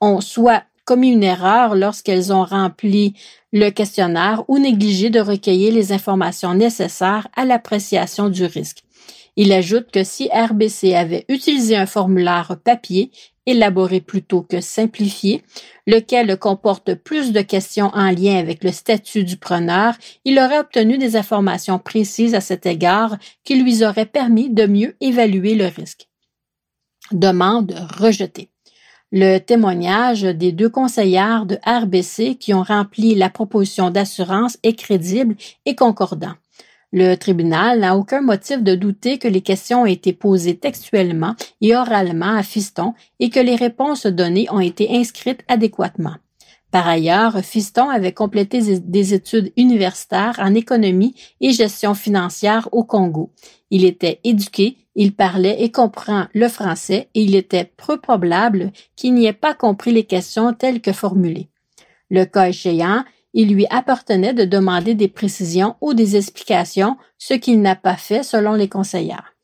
ont 0.00 0.22
soit 0.22 0.62
commis 0.90 1.12
une 1.12 1.22
erreur 1.22 1.76
lorsqu'elles 1.76 2.32
ont 2.32 2.42
rempli 2.42 3.14
le 3.52 3.70
questionnaire 3.70 4.42
ou 4.48 4.58
négligé 4.58 5.08
de 5.08 5.20
recueillir 5.20 5.72
les 5.72 5.92
informations 5.92 6.52
nécessaires 6.52 7.28
à 7.36 7.44
l'appréciation 7.44 8.28
du 8.28 8.44
risque. 8.44 8.82
Il 9.36 9.52
ajoute 9.52 9.92
que 9.92 10.02
si 10.02 10.28
RBC 10.32 10.94
avait 10.96 11.26
utilisé 11.28 11.76
un 11.76 11.86
formulaire 11.86 12.56
papier, 12.64 13.12
élaboré 13.46 14.00
plutôt 14.00 14.42
que 14.42 14.60
simplifié, 14.60 15.44
lequel 15.86 16.36
comporte 16.36 16.94
plus 16.94 17.30
de 17.30 17.40
questions 17.40 17.92
en 17.94 18.10
lien 18.10 18.36
avec 18.36 18.64
le 18.64 18.72
statut 18.72 19.22
du 19.22 19.36
preneur, 19.36 19.94
il 20.24 20.40
aurait 20.40 20.58
obtenu 20.58 20.98
des 20.98 21.14
informations 21.14 21.78
précises 21.78 22.34
à 22.34 22.40
cet 22.40 22.66
égard 22.66 23.16
qui 23.44 23.62
lui 23.62 23.84
auraient 23.84 24.06
permis 24.06 24.50
de 24.50 24.66
mieux 24.66 24.96
évaluer 25.00 25.54
le 25.54 25.66
risque. 25.66 26.08
Demande 27.12 27.76
rejetée. 27.96 28.49
Le 29.12 29.38
témoignage 29.38 30.22
des 30.22 30.52
deux 30.52 30.68
conseillères 30.68 31.44
de 31.44 31.58
RBC 31.66 32.36
qui 32.36 32.54
ont 32.54 32.62
rempli 32.62 33.16
la 33.16 33.28
proposition 33.28 33.90
d'assurance 33.90 34.56
est 34.62 34.78
crédible 34.78 35.34
et 35.66 35.74
concordant. 35.74 36.34
Le 36.92 37.16
tribunal 37.16 37.80
n'a 37.80 37.96
aucun 37.96 38.20
motif 38.20 38.62
de 38.62 38.76
douter 38.76 39.18
que 39.18 39.26
les 39.26 39.40
questions 39.40 39.82
ont 39.82 39.86
été 39.86 40.12
posées 40.12 40.58
textuellement 40.58 41.34
et 41.60 41.74
oralement 41.74 42.36
à 42.36 42.44
Fiston 42.44 42.94
et 43.18 43.30
que 43.30 43.40
les 43.40 43.56
réponses 43.56 44.06
données 44.06 44.46
ont 44.50 44.60
été 44.60 44.96
inscrites 44.96 45.42
adéquatement. 45.48 46.14
Par 46.70 46.86
ailleurs, 46.86 47.40
Fiston 47.40 47.88
avait 47.88 48.12
complété 48.12 48.78
des 48.78 49.14
études 49.14 49.52
universitaires 49.56 50.36
en 50.38 50.54
économie 50.54 51.14
et 51.40 51.52
gestion 51.52 51.94
financière 51.94 52.68
au 52.72 52.84
Congo. 52.84 53.32
Il 53.70 53.84
était 53.84 54.20
éduqué, 54.22 54.76
il 54.94 55.14
parlait 55.14 55.62
et 55.62 55.72
comprend 55.72 56.26
le 56.32 56.48
français 56.48 57.08
et 57.14 57.22
il 57.22 57.34
était 57.34 57.72
peu 57.76 58.00
probable 58.00 58.72
qu'il 58.94 59.14
n'y 59.14 59.26
ait 59.26 59.32
pas 59.32 59.54
compris 59.54 59.92
les 59.92 60.04
questions 60.04 60.52
telles 60.52 60.80
que 60.80 60.92
formulées. 60.92 61.48
Le 62.08 62.24
cas 62.24 62.48
échéant, 62.48 63.04
il 63.32 63.54
lui 63.54 63.66
appartenait 63.70 64.34
de 64.34 64.44
demander 64.44 64.94
des 64.94 65.08
précisions 65.08 65.76
ou 65.80 65.94
des 65.94 66.16
explications, 66.16 66.96
ce 67.18 67.34
qu'il 67.34 67.60
n'a 67.62 67.76
pas 67.76 67.96
fait 67.96 68.22
selon 68.22 68.54
les 68.54 68.68
conseillères. 68.68 69.34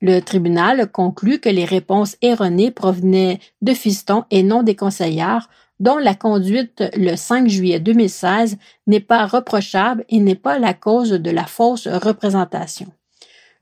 Le 0.00 0.20
tribunal 0.20 0.90
conclut 0.90 1.40
que 1.40 1.48
les 1.48 1.64
réponses 1.64 2.16
erronées 2.22 2.70
provenaient 2.70 3.40
de 3.62 3.72
Fiston 3.72 4.24
et 4.30 4.42
non 4.42 4.62
des 4.62 4.76
conseillères, 4.76 5.48
dont 5.80 5.98
la 5.98 6.14
conduite 6.14 6.84
le 6.96 7.16
5 7.16 7.48
juillet 7.48 7.80
2016 7.80 8.56
n'est 8.86 9.00
pas 9.00 9.26
reprochable 9.26 10.04
et 10.08 10.18
n'est 10.18 10.34
pas 10.34 10.58
la 10.58 10.74
cause 10.74 11.10
de 11.10 11.30
la 11.30 11.44
fausse 11.44 11.86
représentation. 11.86 12.86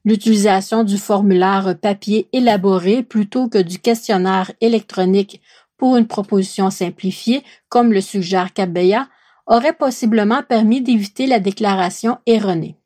L'utilisation 0.05 0.85
du 0.85 0.99
formulaire 0.99 1.75
papier 1.81 2.29
élaboré 2.33 3.03
plutôt 3.03 3.49
que 3.49 3.59
du 3.59 3.79
questionnaire 3.79 4.53
électronique 4.61 5.41
pour 5.77 5.97
une 5.97 6.07
proposition 6.07 6.71
simplifiée, 6.71 7.43
comme 7.69 7.93
le 7.93 8.01
suggère 8.01 8.53
Cabeya, 8.53 9.09
aurait 9.47 9.73
possiblement 9.73 10.43
permis 10.43 10.81
d'éviter 10.81 11.27
la 11.27 11.41
déclaration 11.41 12.19
erronée. 12.27 12.77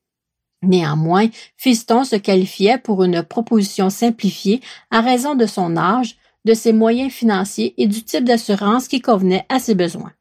Néanmoins, 0.62 1.28
Fiston 1.56 2.04
se 2.04 2.16
qualifiait 2.16 2.78
pour 2.78 3.04
une 3.04 3.22
proposition 3.22 3.90
simplifiée 3.90 4.60
en 4.90 5.02
raison 5.02 5.34
de 5.34 5.46
son 5.46 5.76
âge, 5.76 6.16
de 6.44 6.54
ses 6.54 6.72
moyens 6.72 7.12
financiers 7.12 7.74
et 7.76 7.86
du 7.86 8.02
type 8.04 8.24
d'assurance 8.24 8.88
qui 8.88 9.00
convenait 9.00 9.46
à 9.48 9.58
ses 9.58 9.74
besoins. 9.74 10.12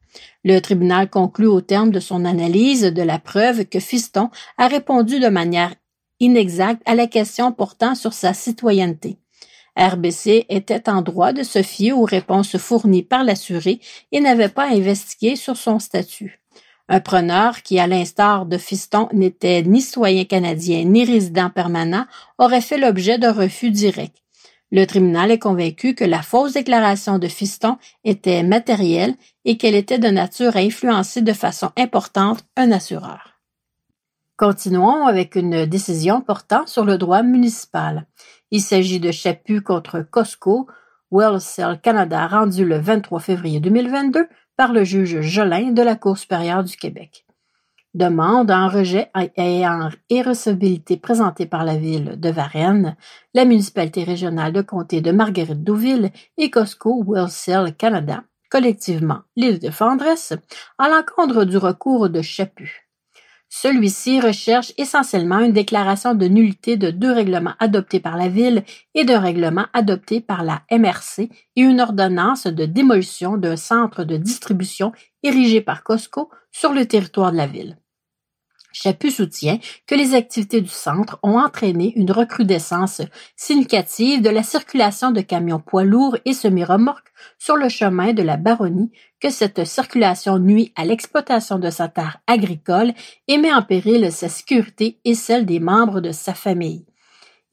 Le 0.44 0.60
tribunal 0.60 1.10
conclut 1.10 1.46
au 1.46 1.60
terme 1.60 1.90
de 1.90 2.00
son 2.00 2.24
analyse 2.24 2.82
de 2.82 3.02
la 3.02 3.18
preuve 3.18 3.64
que 3.64 3.80
Fiston 3.80 4.30
a 4.56 4.68
répondu 4.68 5.20
de 5.20 5.28
manière 5.28 5.74
inexacte 6.20 6.82
à 6.86 6.94
la 6.94 7.06
question 7.06 7.52
portant 7.52 7.94
sur 7.94 8.12
sa 8.12 8.34
citoyenneté. 8.34 9.18
RBC 9.76 10.46
était 10.48 10.88
en 10.88 11.02
droit 11.02 11.32
de 11.32 11.44
se 11.44 11.62
fier 11.62 11.92
aux 11.92 12.04
réponses 12.04 12.56
fournies 12.56 13.04
par 13.04 13.22
l'assuré 13.22 13.80
et 14.10 14.20
n'avait 14.20 14.48
pas 14.48 14.68
investigué 14.68 15.36
sur 15.36 15.56
son 15.56 15.78
statut. 15.78 16.40
Un 16.88 17.00
preneur 17.00 17.62
qui, 17.62 17.78
à 17.78 17.86
l'instar 17.86 18.46
de 18.46 18.58
Fiston, 18.58 19.08
n'était 19.12 19.62
ni 19.62 19.80
citoyen 19.80 20.24
canadien 20.24 20.84
ni 20.84 21.04
résident 21.04 21.50
permanent, 21.50 22.06
aurait 22.38 22.62
fait 22.62 22.78
l'objet 22.78 23.18
d'un 23.18 23.32
refus 23.32 23.70
direct. 23.70 24.16
Le 24.70 24.84
tribunal 24.84 25.30
est 25.30 25.38
convaincu 25.38 25.94
que 25.94 26.04
la 26.04 26.20
fausse 26.20 26.52
déclaration 26.52 27.18
de 27.18 27.28
Fiston 27.28 27.78
était 28.04 28.42
matérielle 28.42 29.14
et 29.44 29.56
qu'elle 29.56 29.74
était 29.74 29.98
de 29.98 30.08
nature 30.08 30.56
à 30.56 30.60
influencer 30.60 31.22
de 31.22 31.32
façon 31.32 31.70
importante 31.76 32.44
un 32.56 32.70
assureur. 32.70 33.40
Continuons 34.36 35.06
avec 35.06 35.36
une 35.36 35.64
décision 35.64 36.20
portant 36.20 36.66
sur 36.66 36.84
le 36.84 36.98
droit 36.98 37.22
municipal. 37.22 38.06
Il 38.50 38.60
s'agit 38.60 39.00
de 39.00 39.10
Chaput 39.10 39.62
contre 39.62 40.00
Costco, 40.00 40.68
Wellsell 41.10 41.80
Canada, 41.80 42.26
rendu 42.26 42.64
le 42.64 42.78
23 42.78 43.20
février 43.20 43.60
2022 43.60 44.28
par 44.56 44.72
le 44.72 44.84
juge 44.84 45.22
Jolin 45.22 45.70
de 45.70 45.82
la 45.82 45.96
Cour 45.96 46.18
supérieure 46.18 46.62
du 46.62 46.76
Québec. 46.76 47.24
Demande 47.98 48.52
en 48.52 48.68
rejet 48.68 49.10
et 49.36 49.66
en 49.66 49.90
irrecevabilité 50.08 50.98
présentée 50.98 51.46
par 51.46 51.64
la 51.64 51.76
ville 51.76 52.14
de 52.16 52.30
Varennes, 52.30 52.96
la 53.34 53.44
municipalité 53.44 54.04
régionale 54.04 54.52
de 54.52 54.62
comté 54.62 55.00
de 55.00 55.10
Marguerite-Douville 55.10 56.12
et 56.36 56.48
Costco 56.48 57.02
Wellsell 57.04 57.74
Canada, 57.74 58.22
collectivement 58.50 59.22
l'île 59.34 59.58
de 59.58 59.70
Fendresse, 59.70 60.32
à 60.78 60.88
l'encontre 60.88 61.42
du 61.44 61.56
recours 61.56 62.08
de 62.08 62.22
Chaput. 62.22 62.88
Celui-ci 63.48 64.20
recherche 64.20 64.72
essentiellement 64.78 65.40
une 65.40 65.52
déclaration 65.52 66.14
de 66.14 66.26
nullité 66.26 66.76
de 66.76 66.92
deux 66.92 67.10
règlements 67.10 67.56
adoptés 67.58 67.98
par 67.98 68.16
la 68.16 68.28
Ville 68.28 68.62
et 68.94 69.04
d'un 69.04 69.18
règlement 69.18 69.66
adopté 69.72 70.20
par 70.20 70.44
la 70.44 70.62
MRC 70.70 71.30
et 71.56 71.62
une 71.62 71.80
ordonnance 71.80 72.46
de 72.46 72.64
démolition 72.64 73.36
d'un 73.36 73.56
centre 73.56 74.04
de 74.04 74.16
distribution 74.16 74.92
érigé 75.24 75.60
par 75.60 75.82
Costco 75.82 76.30
sur 76.52 76.72
le 76.72 76.86
territoire 76.86 77.32
de 77.32 77.38
la 77.38 77.48
Ville. 77.48 77.76
Chaput 78.72 79.10
soutient 79.10 79.58
que 79.86 79.94
les 79.94 80.14
activités 80.14 80.60
du 80.60 80.68
centre 80.68 81.18
ont 81.22 81.38
entraîné 81.38 81.92
une 81.96 82.10
recrudescence 82.10 83.00
significative 83.34 84.20
de 84.20 84.28
la 84.28 84.42
circulation 84.42 85.10
de 85.10 85.22
camions 85.22 85.58
poids 85.58 85.84
lourds 85.84 86.16
et 86.24 86.34
semi-remorques 86.34 87.12
sur 87.38 87.56
le 87.56 87.68
chemin 87.68 88.12
de 88.12 88.22
la 88.22 88.36
baronnie, 88.36 88.92
que 89.20 89.30
cette 89.30 89.64
circulation 89.64 90.38
nuit 90.38 90.72
à 90.76 90.84
l'exploitation 90.84 91.58
de 91.58 91.70
sa 91.70 91.88
terre 91.88 92.18
agricole 92.26 92.92
et 93.26 93.38
met 93.38 93.52
en 93.52 93.62
péril 93.62 94.12
sa 94.12 94.28
sécurité 94.28 94.98
et 95.04 95.14
celle 95.14 95.46
des 95.46 95.60
membres 95.60 96.00
de 96.00 96.12
sa 96.12 96.34
famille. 96.34 96.84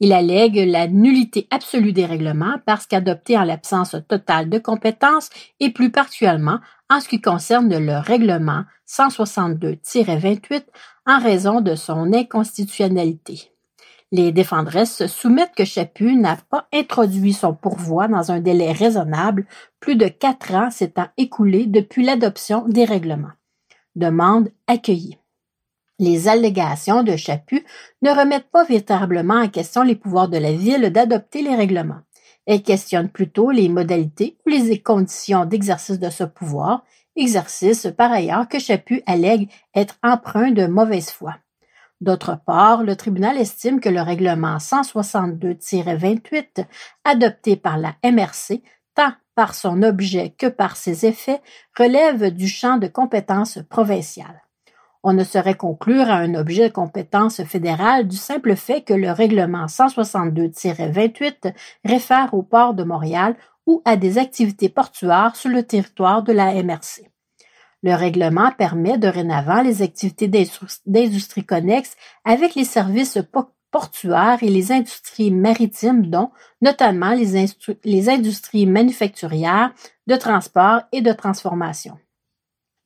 Il 0.00 0.12
allègue 0.12 0.56
la 0.56 0.88
nullité 0.88 1.46
absolue 1.50 1.92
des 1.92 2.04
règlements 2.04 2.56
parce 2.66 2.86
qu'adoptés 2.86 3.38
en 3.38 3.44
l'absence 3.44 3.96
totale 4.08 4.50
de 4.50 4.58
compétences 4.58 5.30
et 5.58 5.70
plus 5.70 5.90
particulièrement 5.90 6.58
en 6.90 7.00
ce 7.00 7.08
qui 7.08 7.20
concerne 7.20 7.76
le 7.76 7.98
règlement 7.98 8.64
162-28 8.88 10.64
en 11.06 11.18
raison 11.18 11.60
de 11.60 11.74
son 11.74 12.12
inconstitutionnalité. 12.12 13.52
Les 14.12 14.32
défendresses 14.32 15.06
soumettent 15.06 15.54
que 15.56 15.64
Chaput 15.64 16.14
n'a 16.14 16.36
pas 16.36 16.68
introduit 16.72 17.32
son 17.32 17.54
pourvoi 17.54 18.06
dans 18.06 18.30
un 18.30 18.40
délai 18.40 18.70
raisonnable, 18.70 19.46
plus 19.80 19.96
de 19.96 20.06
quatre 20.06 20.54
ans 20.54 20.70
s'étant 20.70 21.08
écoulés 21.16 21.66
depuis 21.66 22.04
l'adoption 22.04 22.68
des 22.68 22.84
règlements. 22.84 23.32
Demande 23.96 24.50
accueillie. 24.68 25.18
Les 25.98 26.28
allégations 26.28 27.02
de 27.02 27.16
Chaput 27.16 27.64
ne 28.02 28.10
remettent 28.10 28.50
pas 28.50 28.64
véritablement 28.64 29.40
en 29.40 29.48
question 29.48 29.82
les 29.82 29.96
pouvoirs 29.96 30.28
de 30.28 30.36
la 30.36 30.52
Ville 30.52 30.90
d'adopter 30.90 31.40
les 31.40 31.54
règlements. 31.54 32.02
Elles 32.46 32.62
questionnent 32.62 33.08
plutôt 33.08 33.50
les 33.50 33.70
modalités 33.70 34.36
ou 34.44 34.50
les 34.50 34.82
conditions 34.82 35.46
d'exercice 35.46 35.98
de 35.98 36.10
ce 36.10 36.24
pouvoir, 36.24 36.84
exercice 37.16 37.88
par 37.96 38.12
ailleurs 38.12 38.46
que 38.46 38.58
Chaput 38.58 39.02
allègue 39.06 39.50
être 39.74 39.96
empreint 40.02 40.50
de 40.50 40.66
mauvaise 40.66 41.10
foi. 41.10 41.36
D'autre 42.02 42.38
part, 42.44 42.82
le 42.82 42.94
tribunal 42.94 43.38
estime 43.38 43.80
que 43.80 43.88
le 43.88 44.02
règlement 44.02 44.58
162-28 44.58 46.66
adopté 47.04 47.56
par 47.56 47.78
la 47.78 47.94
MRC, 48.04 48.60
tant 48.94 49.14
par 49.34 49.54
son 49.54 49.82
objet 49.82 50.34
que 50.36 50.46
par 50.46 50.76
ses 50.76 51.06
effets, 51.06 51.40
relève 51.76 52.34
du 52.34 52.48
champ 52.48 52.76
de 52.76 52.86
compétences 52.86 53.60
provinciales. 53.70 54.45
On 55.08 55.12
ne 55.12 55.22
saurait 55.22 55.54
conclure 55.54 56.10
à 56.10 56.16
un 56.16 56.34
objet 56.34 56.66
de 56.68 56.72
compétence 56.72 57.40
fédérale 57.44 58.08
du 58.08 58.16
simple 58.16 58.56
fait 58.56 58.82
que 58.82 58.92
le 58.92 59.12
règlement 59.12 59.66
162-28 59.66 61.54
réfère 61.84 62.34
au 62.34 62.42
port 62.42 62.74
de 62.74 62.82
Montréal 62.82 63.36
ou 63.66 63.82
à 63.84 63.96
des 63.96 64.18
activités 64.18 64.68
portuaires 64.68 65.36
sur 65.36 65.48
le 65.48 65.62
territoire 65.62 66.24
de 66.24 66.32
la 66.32 66.60
MRC. 66.60 67.08
Le 67.84 67.94
règlement 67.94 68.50
permet 68.50 68.98
dorénavant 68.98 69.62
les 69.62 69.80
activités 69.80 70.26
d'industrie 70.26 71.44
connexes 71.44 71.94
avec 72.24 72.56
les 72.56 72.64
services 72.64 73.16
portuaires 73.70 74.42
et 74.42 74.48
les 74.48 74.72
industries 74.72 75.30
maritimes, 75.30 76.10
dont 76.10 76.32
notamment 76.60 77.14
les, 77.14 77.46
les 77.84 78.08
industries 78.08 78.66
manufacturières, 78.66 79.72
de 80.08 80.16
transport 80.16 80.80
et 80.90 81.00
de 81.00 81.12
transformation. 81.12 81.96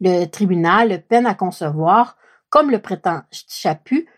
Le 0.01 0.25
tribunal 0.27 1.03
peine 1.09 1.27
à 1.27 1.35
concevoir, 1.35 2.17
comme 2.49 2.71
le 2.71 2.81
prétend 2.81 3.23
Chaput, 3.31 4.09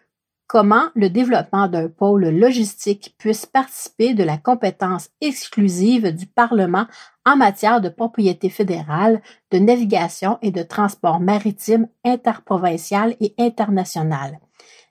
comment 0.47 0.91
le 0.95 1.09
développement 1.09 1.67
d'un 1.67 1.89
pôle 1.89 2.29
logistique 2.29 3.15
puisse 3.19 3.47
participer 3.47 4.15
de 4.15 4.23
la 4.23 4.37
compétence 4.37 5.09
exclusive 5.21 6.15
du 6.15 6.27
Parlement 6.27 6.87
en 7.25 7.37
matière 7.37 7.81
de 7.81 7.89
propriété 7.89 8.51
fédérale, 8.51 9.23
de 9.51 9.59
navigation 9.59 10.39
et 10.43 10.51
de 10.51 10.63
transport 10.63 11.21
maritime 11.21 11.89
interprovincial 12.05 13.17
et 13.21 13.35
international. 13.39 14.39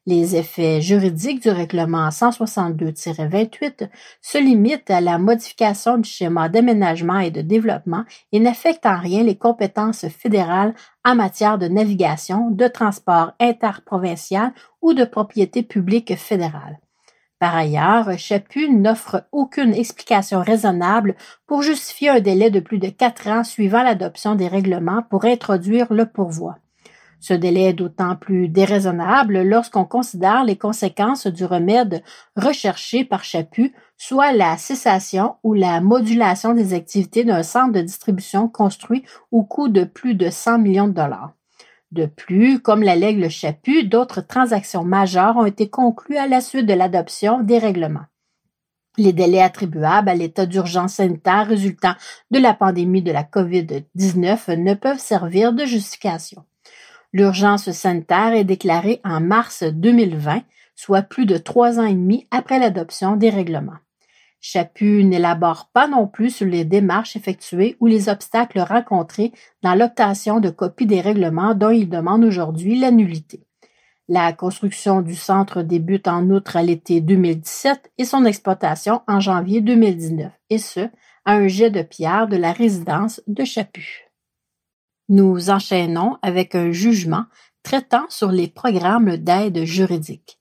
Les 0.08 0.36
effets 0.36 0.81
juridiques 0.81 1.43
du 1.43 1.51
règlement 1.51 2.10
162-28 2.10 3.88
se 4.20 4.39
limitent 4.39 4.89
à 4.89 5.00
la 5.00 5.20
modification 5.20 6.00
du 6.00 6.10
schéma 6.10 6.50
d'aménagement 6.50 7.20
et 7.20 7.29
de 7.29 7.41
développement 7.41 8.03
et 8.31 8.39
n'affectent 8.39 8.88
en 8.88 8.98
rien 8.98 9.22
les 9.22 9.38
compétences 9.38 10.08
fédérales 10.08 10.74
en 11.05 11.13
matière 11.13 11.60
de 11.60 11.67
navigation, 11.67 12.50
de 12.50 12.67
transport 12.67 13.34
interprovincial 13.39 14.53
ou 14.81 14.96
de 14.96 15.05
propriété 15.05 15.62
publique 15.62 16.15
fédérale. 16.15 16.79
Par 17.38 17.55
ailleurs, 17.55 18.17
Chaput 18.17 18.70
n'offre 18.70 19.27
aucune 19.31 19.75
explication 19.75 20.41
raisonnable 20.41 21.15
pour 21.46 21.62
justifier 21.62 22.10
un 22.10 22.22
délai 22.22 22.50
de 22.50 22.60
plus 22.60 22.79
de 22.79 22.89
quatre 22.89 23.27
ans 23.27 23.43
suivant 23.43 23.84
l'adoption 23.84 24.34
des 24.34 24.48
règlements 24.48 25.03
pour 25.03 25.25
introduire 25.25 25.93
le 25.93 26.08
pourvoi. 26.08 26.58
Ce 27.22 27.36
délai 27.36 27.66
est 27.66 27.74
d'autant 27.74 28.16
plus 28.16 28.50
déraisonnable 28.50 29.44
lorsqu'on 29.44 29.86
considère 29.86 30.44
les 30.44 30.58
conséquences 30.58 31.28
du 31.28 31.46
remède 31.46 32.01
recherché 32.36 33.06
par 33.06 33.24
Chaput, 33.24 33.75
soit 33.96 34.34
la 34.34 34.58
cessation 34.58 35.36
ou 35.44 35.54
la 35.54 35.82
modulation 35.82 36.56
des 36.56 36.74
activités 36.74 37.24
d'un 37.24 37.44
centre 37.44 37.74
de 37.74 37.82
distribution 37.82 38.48
construit 38.48 39.04
au 39.30 39.44
coût 39.44 39.68
de 39.68 39.84
plus 39.84 40.16
de 40.16 40.32
100 40.32 40.58
millions 40.58 40.88
de 40.88 40.94
dollars. 40.94 41.34
De 41.92 42.08
plus, 42.08 42.60
comme 42.60 42.82
l'allègue 42.82 43.20
le 43.20 43.30
Chaput, 43.30 43.84
d'autres 43.84 44.22
transactions 44.22 44.84
majeures 44.84 45.38
ont 45.38 45.46
été 45.46 45.70
conclues 45.70 46.18
à 46.18 46.28
la 46.28 46.42
suite 46.42 46.66
de 46.66 46.74
l'adoption 46.74 47.44
des 47.44 47.60
règlements. 47.60 48.08
Les 48.98 49.13
délais 49.13 49.44
attribuables 49.44 50.10
à 50.10 50.16
l'état 50.16 50.48
d'urgence 50.48 50.96
sanitaire 50.96 51.46
résultant 51.48 51.94
de 52.32 52.40
la 52.40 52.56
pandémie 52.56 53.04
de 53.04 53.12
la 53.12 53.24
COVID-19 53.24 54.56
ne 54.58 54.74
peuvent 54.74 55.00
servir 55.00 55.54
de 55.54 55.66
justification. 55.66 56.44
L'urgence 57.13 57.72
sanitaire 57.72 58.34
est 58.34 58.46
déclarée 58.46 59.01
en 59.03 59.20
mars 59.20 59.63
2020, 59.63 60.44
soit 60.75 61.01
plus 61.01 61.25
de 61.25 61.38
trois 61.38 61.80
ans 61.80 61.86
et 61.86 61.94
demi 61.94 62.25
après 62.32 62.58
l'adoption 62.58 63.18
des 63.18 63.30
règlements. 63.30 63.80
Chaput 64.39 65.03
n'élabore 65.03 65.70
pas 65.72 65.88
non 65.88 66.08
plus 66.08 66.32
sur 66.32 66.48
les 66.48 66.65
démarches 66.65 67.15
effectuées 67.15 67.77
ou 67.80 67.86
les 67.86 68.10
obstacles 68.10 68.60
rencontrés 68.60 69.32
dans 69.62 69.75
l'obtention 69.75 70.39
de 70.39 70.50
copies 70.50 70.88
des 70.88 71.01
règlements 71.01 71.53
dont 71.53 71.70
il 71.70 71.89
demande 71.89 72.24
aujourd'hui 72.24 72.80
la 72.80 72.91
nullité. 72.91 73.46
La 74.08 74.34
construction 74.34 75.01
du 75.01 75.15
centre 75.15 75.62
débute 75.62 76.08
en 76.08 76.30
outre 76.32 76.58
à 76.58 76.63
l'été 76.63 77.01
2017 77.01 77.91
et 77.98 78.06
son 78.06 78.25
exploitation 78.25 79.01
en 79.07 79.20
janvier 79.20 79.62
2019, 79.62 80.31
et 80.50 80.57
ce, 80.57 80.90
à 81.25 81.33
un 81.33 81.48
jet 81.48 81.70
de 81.70 81.83
pierre 81.83 82.27
de 82.27 82.38
la 82.38 82.51
résidence 82.51 83.22
de 83.27 83.46
Chaput. 83.46 84.11
Nous 85.12 85.50
enchaînons 85.50 86.18
avec 86.22 86.56
un 86.56 86.72
jugement 86.72 87.26
traitant 87.64 88.06
sur 88.08 88.32
les 88.32 88.48
programmes 88.48 89.18
d'aide 89.18 89.66
juridique. 89.66 90.40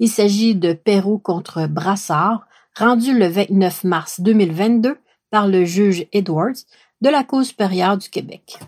Il 0.00 0.08
s'agit 0.08 0.56
de 0.56 0.72
Perrault 0.72 1.20
contre 1.20 1.68
Brassard, 1.68 2.44
rendu 2.76 3.16
le 3.16 3.28
29 3.28 3.84
mars 3.84 4.20
2022 4.20 4.98
par 5.30 5.46
le 5.46 5.64
juge 5.64 6.08
Edwards 6.12 6.56
de 7.00 7.08
la 7.08 7.22
Cour 7.22 7.44
supérieure 7.44 7.98
du 7.98 8.10
Québec. 8.10 8.58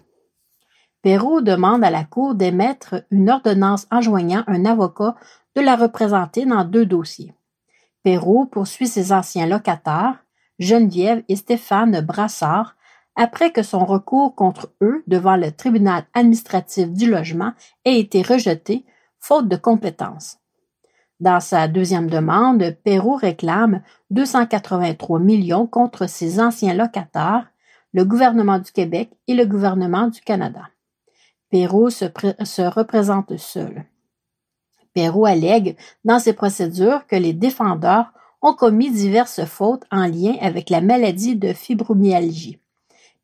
Perrault 1.03 1.41
demande 1.41 1.83
à 1.83 1.91
la 1.91 2.05
Cour 2.05 2.37
d'émettre 2.37 3.03
une 3.11 3.29
ordonnance 3.29 3.89
enjoignant 3.91 4.45
un 4.47 4.65
avocat 4.65 5.17
de 5.57 5.61
la 5.61 5.75
représenter 5.75 6.47
dans 6.47 6.65
deux 6.65 6.87
dossiers. 6.87 7.35
Perrault 8.05 8.47
poursuit 8.47 8.87
ses 8.87 9.11
anciens 9.13 9.49
locataires, 9.49 10.25
Geneviève 10.61 11.25
et 11.29 11.35
Stéphane 11.35 12.01
Brassard, 12.01 12.77
après 13.17 13.53
que 13.53 13.63
son 13.63 13.85
recours 13.85 14.35
contre 14.35 14.73
eux 14.83 15.03
devant 15.07 15.37
le 15.37 15.53
tribunal 15.53 16.05
administratif 16.15 16.91
du 16.91 17.11
logement 17.11 17.53
ait 17.85 17.99
été 17.99 18.23
rejeté, 18.23 18.85
faute 19.19 19.49
de 19.49 19.57
compétences. 19.57 20.39
Dans 21.21 21.41
sa 21.41 21.69
deuxième 21.69 22.11
demande, 22.11 22.77
Perrault 22.83 23.17
réclame 23.17 23.83
283 24.11 25.21
millions 25.21 25.67
contre 25.67 26.09
ses 26.09 26.41
anciens 26.41 26.75
locataires, 26.75 27.47
le 27.93 28.05
gouvernement 28.05 28.59
du 28.59 28.73
Québec 28.73 29.11
et 29.29 29.35
le 29.35 29.47
gouvernement 29.47 30.09
du 30.09 30.21
Canada. 30.21 30.69
Perrault 31.51 31.91
se, 31.91 32.07
se 32.43 32.63
représente 32.63 33.37
seul. 33.37 33.85
Perrault 34.95 35.27
allègue 35.27 35.77
dans 36.05 36.19
ses 36.19 36.33
procédures 36.33 37.07
que 37.07 37.17
les 37.17 37.33
défendeurs 37.35 38.13
ont 38.41 38.55
commis 38.55 38.91
diverses 38.91 39.45
fautes 39.45 39.85
en 39.91 40.07
lien 40.07 40.35
avec 40.41 40.71
la 40.71 40.81
maladie 40.81 41.37
de 41.37 41.53
fibromyalgie. 41.53 42.59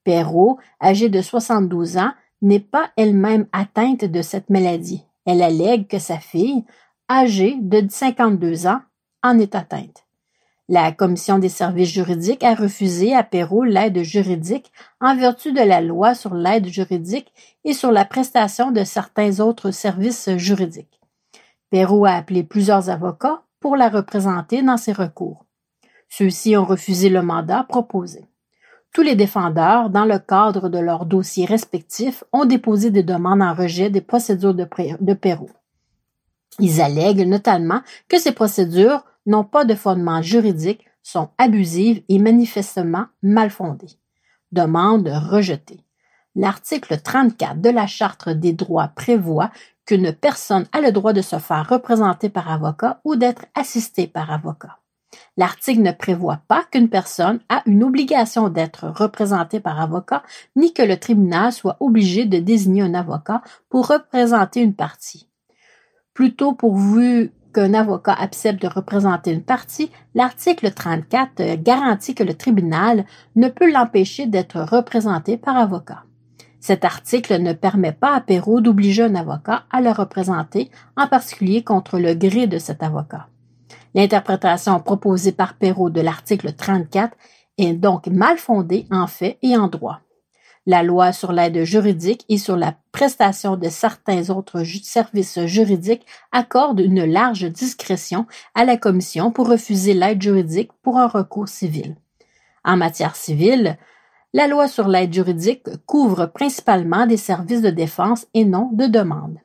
Perrault, 0.08 0.58
âgée 0.82 1.10
de 1.10 1.20
72 1.20 1.98
ans, 1.98 2.12
n'est 2.40 2.60
pas 2.60 2.88
elle-même 2.96 3.46
atteinte 3.52 4.06
de 4.06 4.22
cette 4.22 4.48
maladie. 4.48 5.04
Elle 5.26 5.42
allègue 5.42 5.86
que 5.86 5.98
sa 5.98 6.16
fille, 6.16 6.64
âgée 7.10 7.58
de 7.60 7.86
52 7.86 8.66
ans, 8.66 8.80
en 9.22 9.38
est 9.38 9.54
atteinte. 9.54 10.06
La 10.66 10.92
Commission 10.92 11.38
des 11.38 11.50
services 11.50 11.90
juridiques 11.90 12.42
a 12.42 12.54
refusé 12.54 13.14
à 13.14 13.22
Perrault 13.22 13.64
l'aide 13.64 14.02
juridique 14.02 14.72
en 15.02 15.14
vertu 15.14 15.52
de 15.52 15.60
la 15.60 15.82
loi 15.82 16.14
sur 16.14 16.32
l'aide 16.32 16.68
juridique 16.68 17.30
et 17.64 17.74
sur 17.74 17.92
la 17.92 18.06
prestation 18.06 18.70
de 18.70 18.84
certains 18.84 19.40
autres 19.40 19.72
services 19.72 20.30
juridiques. 20.38 21.02
Perrault 21.68 22.06
a 22.06 22.12
appelé 22.12 22.44
plusieurs 22.44 22.88
avocats 22.88 23.42
pour 23.60 23.76
la 23.76 23.90
représenter 23.90 24.62
dans 24.62 24.78
ses 24.78 24.92
recours. 24.92 25.44
Ceux-ci 26.08 26.56
ont 26.56 26.64
refusé 26.64 27.10
le 27.10 27.20
mandat 27.20 27.64
proposé. 27.64 28.27
Tous 28.98 29.04
les 29.04 29.14
défendeurs, 29.14 29.90
dans 29.90 30.04
le 30.04 30.18
cadre 30.18 30.68
de 30.68 30.78
leurs 30.80 31.06
dossiers 31.06 31.44
respectifs, 31.44 32.24
ont 32.32 32.46
déposé 32.46 32.90
des 32.90 33.04
demandes 33.04 33.42
en 33.42 33.54
rejet 33.54 33.90
des 33.90 34.00
procédures 34.00 34.54
de, 34.54 35.14
Pérou. 35.14 35.48
Ils 36.58 36.80
allèguent 36.80 37.24
notamment 37.24 37.82
que 38.08 38.18
ces 38.18 38.32
procédures 38.32 39.04
n'ont 39.24 39.44
pas 39.44 39.64
de 39.64 39.76
fondement 39.76 40.20
juridique, 40.20 40.84
sont 41.04 41.28
abusives 41.38 42.02
et 42.08 42.18
manifestement 42.18 43.06
mal 43.22 43.50
fondées. 43.50 44.00
Demande 44.50 45.08
rejetée. 45.30 45.84
L'article 46.34 47.00
34 47.00 47.60
de 47.60 47.70
la 47.70 47.86
Charte 47.86 48.28
des 48.28 48.52
droits 48.52 48.88
prévoit 48.96 49.52
qu'une 49.86 50.12
personne 50.12 50.66
a 50.72 50.80
le 50.80 50.90
droit 50.90 51.12
de 51.12 51.22
se 51.22 51.38
faire 51.38 51.68
représenter 51.68 52.30
par 52.30 52.50
avocat 52.50 53.00
ou 53.04 53.14
d'être 53.14 53.46
assistée 53.54 54.08
par 54.08 54.32
avocat. 54.32 54.80
L'article 55.36 55.82
ne 55.82 55.92
prévoit 55.92 56.40
pas 56.48 56.64
qu'une 56.70 56.88
personne 56.88 57.40
a 57.48 57.62
une 57.66 57.84
obligation 57.84 58.48
d'être 58.48 58.88
représentée 58.88 59.60
par 59.60 59.80
avocat, 59.80 60.22
ni 60.56 60.72
que 60.72 60.82
le 60.82 60.98
tribunal 60.98 61.52
soit 61.52 61.76
obligé 61.80 62.24
de 62.24 62.38
désigner 62.38 62.82
un 62.82 62.94
avocat 62.94 63.42
pour 63.70 63.86
représenter 63.86 64.60
une 64.60 64.74
partie. 64.74 65.28
Plutôt 66.12 66.52
pourvu 66.52 67.32
qu'un 67.54 67.74
avocat 67.74 68.12
accepte 68.12 68.60
de 68.60 68.68
représenter 68.68 69.32
une 69.32 69.44
partie, 69.44 69.90
l'article 70.14 70.72
34 70.72 71.62
garantit 71.62 72.14
que 72.14 72.24
le 72.24 72.34
tribunal 72.34 73.04
ne 73.36 73.48
peut 73.48 73.70
l'empêcher 73.70 74.26
d'être 74.26 74.60
représenté 74.60 75.36
par 75.36 75.56
avocat. 75.56 76.02
Cet 76.60 76.84
article 76.84 77.40
ne 77.40 77.52
permet 77.52 77.92
pas 77.92 78.14
à 78.14 78.20
Perrault 78.20 78.60
d'obliger 78.60 79.04
un 79.04 79.14
avocat 79.14 79.64
à 79.70 79.80
le 79.80 79.90
représenter, 79.90 80.70
en 80.96 81.06
particulier 81.06 81.62
contre 81.62 81.98
le 81.98 82.14
gré 82.14 82.46
de 82.46 82.58
cet 82.58 82.82
avocat. 82.82 83.27
L'interprétation 83.98 84.78
proposée 84.78 85.32
par 85.32 85.54
Perrault 85.54 85.90
de 85.90 86.00
l'article 86.00 86.52
34 86.52 87.16
est 87.58 87.72
donc 87.72 88.06
mal 88.06 88.38
fondée 88.38 88.86
en 88.92 89.08
fait 89.08 89.38
et 89.42 89.56
en 89.56 89.66
droit. 89.66 89.98
La 90.66 90.84
loi 90.84 91.10
sur 91.10 91.32
l'aide 91.32 91.64
juridique 91.64 92.24
et 92.28 92.38
sur 92.38 92.56
la 92.56 92.76
prestation 92.92 93.56
de 93.56 93.68
certains 93.68 94.30
autres 94.30 94.62
services 94.62 95.44
juridiques 95.46 96.06
accorde 96.30 96.78
une 96.78 97.06
large 97.06 97.50
discrétion 97.50 98.26
à 98.54 98.64
la 98.64 98.76
Commission 98.76 99.32
pour 99.32 99.48
refuser 99.48 99.94
l'aide 99.94 100.22
juridique 100.22 100.70
pour 100.80 100.96
un 100.96 101.08
recours 101.08 101.48
civil. 101.48 101.96
En 102.64 102.76
matière 102.76 103.16
civile, 103.16 103.78
la 104.32 104.46
loi 104.46 104.68
sur 104.68 104.86
l'aide 104.86 105.12
juridique 105.12 105.66
couvre 105.86 106.26
principalement 106.26 107.04
des 107.04 107.16
services 107.16 107.62
de 107.62 107.70
défense 107.70 108.28
et 108.32 108.44
non 108.44 108.70
de 108.72 108.86
demande. 108.86 109.38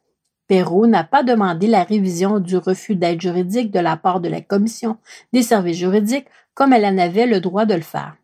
Perrault 0.48 0.88
n'a 0.88 1.04
pas 1.04 1.24
demandé 1.24 1.68
la 1.68 1.84
révision 1.84 2.40
du 2.40 2.58
refus 2.58 2.96
d'aide 2.96 3.22
juridique 3.22 3.72
de 3.72 3.80
la 3.80 3.96
part 3.98 4.20
de 4.20 4.30
la 4.30 4.42
Commission 4.42 4.98
des 5.32 5.42
services 5.42 5.78
juridiques 5.78 6.28
comme 6.54 6.74
elle 6.74 6.86
en 6.86 6.98
avait 6.98 7.26
le 7.26 7.40
droit 7.40 7.66
de 7.66 7.76
le 7.76 7.82
faire. 7.82 8.16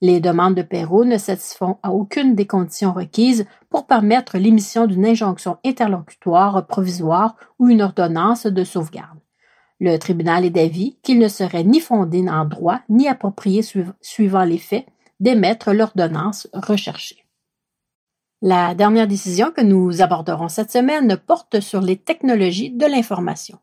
Les 0.00 0.20
demandes 0.20 0.54
de 0.54 0.62
Perrault 0.62 1.04
ne 1.04 1.18
satisfont 1.18 1.78
à 1.82 1.90
aucune 1.90 2.36
des 2.36 2.46
conditions 2.46 2.92
requises 2.92 3.46
pour 3.68 3.86
permettre 3.86 4.38
l'émission 4.38 4.86
d'une 4.86 5.06
injonction 5.06 5.58
interlocutoire 5.64 6.66
provisoire 6.66 7.34
ou 7.58 7.68
une 7.68 7.82
ordonnance 7.82 8.46
de 8.46 8.62
sauvegarde. 8.62 9.18
Le 9.80 9.96
tribunal 9.96 10.44
est 10.44 10.50
d'avis 10.50 10.98
qu'il 11.02 11.18
ne 11.18 11.28
serait 11.28 11.64
ni 11.64 11.80
fondé 11.80 12.28
en 12.28 12.44
droit 12.44 12.80
ni 12.88 13.08
approprié 13.08 13.62
suivant 14.00 14.44
les 14.44 14.58
faits 14.58 14.86
d'émettre 15.18 15.72
l'ordonnance 15.72 16.48
recherchée. 16.52 17.24
La 18.40 18.76
dernière 18.76 19.08
décision 19.08 19.50
que 19.50 19.62
nous 19.62 20.00
aborderons 20.00 20.48
cette 20.48 20.70
semaine 20.70 21.16
porte 21.16 21.58
sur 21.58 21.80
les 21.80 21.96
technologies 21.96 22.70
de 22.70 22.86
l'information. 22.86 23.58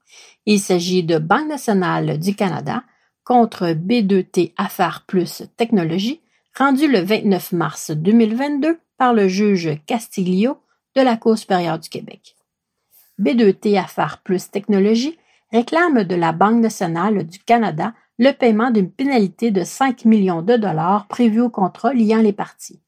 Il 0.45 0.59
s'agit 0.59 1.01
de 1.01 1.17
Banque 1.17 1.47
nationale 1.47 2.19
du 2.19 2.35
Canada 2.35 2.83
contre 3.23 3.67
B2T 3.67 4.51
Affaires 4.57 5.05
Plus 5.07 5.43
Technologies 5.55 6.19
rendu 6.57 6.91
le 6.91 6.99
29 6.99 7.53
mars 7.53 7.91
2022 7.91 8.77
par 8.97 9.13
le 9.13 9.29
juge 9.29 9.79
Castillo 9.85 10.57
de 10.93 11.01
la 11.01 11.15
Cour 11.15 11.38
supérieure 11.38 11.79
du 11.79 11.88
Québec. 11.88 12.35
B2T 13.17 13.79
Affaires 13.79 14.21
Plus 14.25 14.51
Technologies 14.51 15.17
réclame 15.53 16.03
de 16.03 16.15
la 16.15 16.33
Banque 16.33 16.59
nationale 16.59 17.25
du 17.25 17.39
Canada 17.39 17.93
le 18.19 18.33
paiement 18.33 18.71
d'une 18.71 18.91
pénalité 18.91 19.51
de 19.51 19.63
5 19.63 20.03
millions 20.03 20.41
de 20.41 20.57
dollars 20.57 21.07
prévue 21.07 21.39
au 21.39 21.49
contrat 21.49 21.93
liant 21.93 22.21
les 22.21 22.33
parties. 22.33 22.81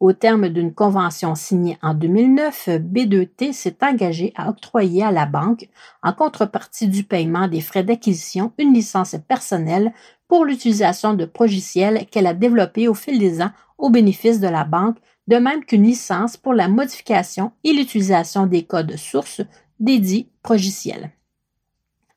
Au 0.00 0.12
terme 0.12 0.48
d'une 0.48 0.72
convention 0.72 1.34
signée 1.34 1.76
en 1.82 1.92
2009, 1.92 2.68
B2T 2.68 3.52
s'est 3.52 3.78
engagé 3.82 4.32
à 4.36 4.48
octroyer 4.48 5.02
à 5.02 5.10
la 5.10 5.26
banque, 5.26 5.68
en 6.04 6.12
contrepartie 6.12 6.86
du 6.86 7.02
paiement 7.02 7.48
des 7.48 7.60
frais 7.60 7.82
d'acquisition, 7.82 8.52
une 8.58 8.72
licence 8.72 9.16
personnelle 9.26 9.92
pour 10.28 10.44
l'utilisation 10.44 11.14
de 11.14 11.24
progiciels 11.24 12.06
qu'elle 12.06 12.28
a 12.28 12.34
développés 12.34 12.86
au 12.86 12.94
fil 12.94 13.18
des 13.18 13.42
ans 13.42 13.50
au 13.76 13.90
bénéfice 13.90 14.38
de 14.38 14.46
la 14.46 14.64
banque, 14.64 14.98
de 15.26 15.36
même 15.36 15.64
qu'une 15.64 15.82
licence 15.82 16.36
pour 16.36 16.54
la 16.54 16.68
modification 16.68 17.50
et 17.64 17.72
l'utilisation 17.72 18.46
des 18.46 18.62
codes 18.62 18.96
sources 18.96 19.42
dédiés 19.80 20.30
progiciels. 20.44 21.10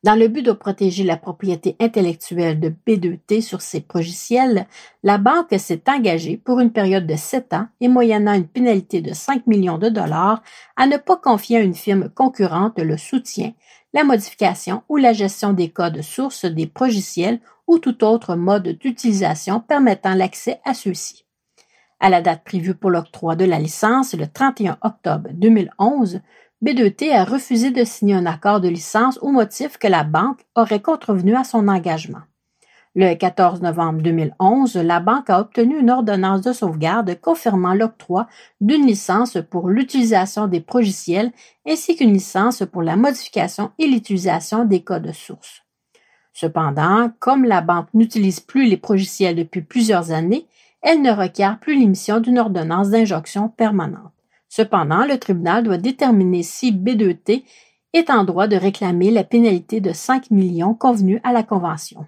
Dans 0.02 0.16
le 0.16 0.26
but 0.26 0.42
de 0.42 0.50
protéger 0.50 1.04
la 1.04 1.16
propriété 1.16 1.76
intellectuelle 1.78 2.58
de 2.58 2.74
B2T 2.86 3.40
sur 3.40 3.62
ces 3.62 3.80
progiciels, 3.80 4.66
la 5.04 5.16
banque 5.16 5.54
s'est 5.58 5.84
engagée 5.88 6.36
pour 6.36 6.58
une 6.58 6.72
période 6.72 7.06
de 7.06 7.14
sept 7.14 7.52
ans 7.52 7.68
et 7.80 7.86
moyennant 7.86 8.34
une 8.34 8.48
pénalité 8.48 9.00
de 9.00 9.14
5 9.14 9.46
millions 9.46 9.78
de 9.78 9.88
dollars 9.88 10.42
à 10.74 10.88
ne 10.88 10.96
pas 10.96 11.16
confier 11.16 11.58
à 11.58 11.60
une 11.60 11.76
firme 11.76 12.08
concurrente 12.08 12.80
le 12.80 12.96
soutien, 12.96 13.52
la 13.92 14.02
modification 14.02 14.82
ou 14.88 14.96
la 14.96 15.12
gestion 15.12 15.52
des 15.52 15.68
codes 15.68 16.02
sources 16.02 16.46
des 16.46 16.66
progiciels 16.66 17.40
ou 17.68 17.78
tout 17.78 18.02
autre 18.02 18.34
mode 18.34 18.76
d'utilisation 18.80 19.60
permettant 19.60 20.14
l'accès 20.14 20.60
à 20.64 20.74
ceux-ci. 20.74 21.26
À 22.00 22.10
la 22.10 22.20
date 22.20 22.42
prévue 22.42 22.74
pour 22.74 22.90
l'octroi 22.90 23.36
de 23.36 23.44
la 23.44 23.60
licence, 23.60 24.14
le 24.14 24.26
31 24.26 24.78
octobre 24.82 25.28
2011, 25.32 26.20
B2T 26.62 27.12
a 27.12 27.24
refusé 27.24 27.72
de 27.72 27.82
signer 27.82 28.14
un 28.14 28.24
accord 28.24 28.60
de 28.60 28.68
licence 28.68 29.18
au 29.20 29.32
motif 29.32 29.78
que 29.78 29.88
la 29.88 30.04
banque 30.04 30.46
aurait 30.54 30.80
contrevenu 30.80 31.34
à 31.34 31.42
son 31.42 31.66
engagement. 31.66 32.20
Le 32.94 33.14
14 33.14 33.62
novembre 33.62 34.00
2011, 34.00 34.76
la 34.76 35.00
banque 35.00 35.28
a 35.28 35.40
obtenu 35.40 35.80
une 35.80 35.90
ordonnance 35.90 36.42
de 36.42 36.52
sauvegarde 36.52 37.18
confirmant 37.20 37.74
l'octroi 37.74 38.28
d'une 38.60 38.86
licence 38.86 39.38
pour 39.50 39.70
l'utilisation 39.70 40.46
des 40.46 40.60
progiciels 40.60 41.32
ainsi 41.66 41.96
qu'une 41.96 42.12
licence 42.12 42.62
pour 42.70 42.82
la 42.82 42.94
modification 42.94 43.72
et 43.80 43.88
l'utilisation 43.88 44.64
des 44.64 44.84
codes 44.84 45.10
sources. 45.10 45.62
Cependant, 46.32 47.10
comme 47.18 47.44
la 47.44 47.60
banque 47.60 47.88
n'utilise 47.92 48.38
plus 48.38 48.66
les 48.68 48.76
progiciels 48.76 49.34
depuis 49.34 49.62
plusieurs 49.62 50.12
années, 50.12 50.46
elle 50.80 51.02
ne 51.02 51.10
requiert 51.10 51.58
plus 51.58 51.76
l'émission 51.76 52.20
d'une 52.20 52.38
ordonnance 52.38 52.90
d'injonction 52.90 53.48
permanente. 53.48 54.12
Cependant, 54.54 55.06
le 55.06 55.18
tribunal 55.18 55.64
doit 55.64 55.78
déterminer 55.78 56.42
si 56.42 56.72
B2T 56.72 57.42
est 57.94 58.10
en 58.10 58.22
droit 58.22 58.48
de 58.48 58.56
réclamer 58.56 59.10
la 59.10 59.24
pénalité 59.24 59.80
de 59.80 59.94
5 59.94 60.30
millions 60.30 60.74
convenue 60.74 61.22
à 61.24 61.32
la 61.32 61.42
Convention. 61.42 62.04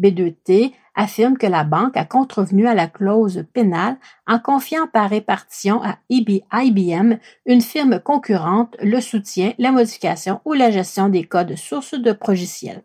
B2T 0.00 0.72
affirme 0.94 1.36
que 1.36 1.48
la 1.48 1.64
banque 1.64 1.96
a 1.96 2.04
contrevenu 2.04 2.68
à 2.68 2.76
la 2.76 2.86
clause 2.86 3.44
pénale 3.52 3.96
en 4.28 4.38
confiant 4.38 4.86
par 4.86 5.10
répartition 5.10 5.82
à 5.82 5.98
IBM, 6.10 7.18
une 7.44 7.60
firme 7.60 7.98
concurrente, 7.98 8.76
le 8.80 9.00
soutien, 9.00 9.52
la 9.58 9.72
modification 9.72 10.40
ou 10.44 10.52
la 10.52 10.70
gestion 10.70 11.08
des 11.08 11.24
codes 11.24 11.56
sources 11.56 11.94
de 11.94 12.12
progiciels. 12.12 12.84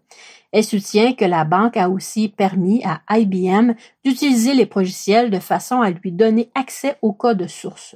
Elle 0.51 0.63
soutient 0.63 1.13
que 1.13 1.25
la 1.25 1.45
banque 1.45 1.77
a 1.77 1.91
aussi 1.91 2.27
permis 2.27 2.83
à 2.83 3.19
IBM 3.19 3.75
d'utiliser 4.03 4.55
les 4.55 4.65
progiciels 4.65 5.29
de 5.29 5.37
façon 5.37 5.81
à 5.81 5.91
lui 5.91 6.11
donner 6.11 6.49
accès 6.55 6.95
aux 7.03 7.13
codes 7.13 7.47
sources. 7.47 7.95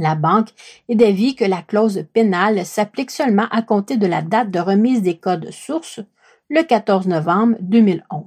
La 0.00 0.14
banque 0.14 0.48
est 0.88 0.94
d'avis 0.94 1.34
que 1.34 1.44
la 1.44 1.60
clause 1.60 2.06
pénale 2.14 2.64
s'applique 2.64 3.10
seulement 3.10 3.44
à 3.50 3.60
compter 3.60 3.98
de 3.98 4.06
la 4.06 4.22
date 4.22 4.50
de 4.50 4.58
remise 4.58 5.02
des 5.02 5.18
codes 5.18 5.50
sources, 5.50 6.00
le 6.48 6.62
14 6.62 7.06
novembre 7.06 7.58
2011. 7.60 8.24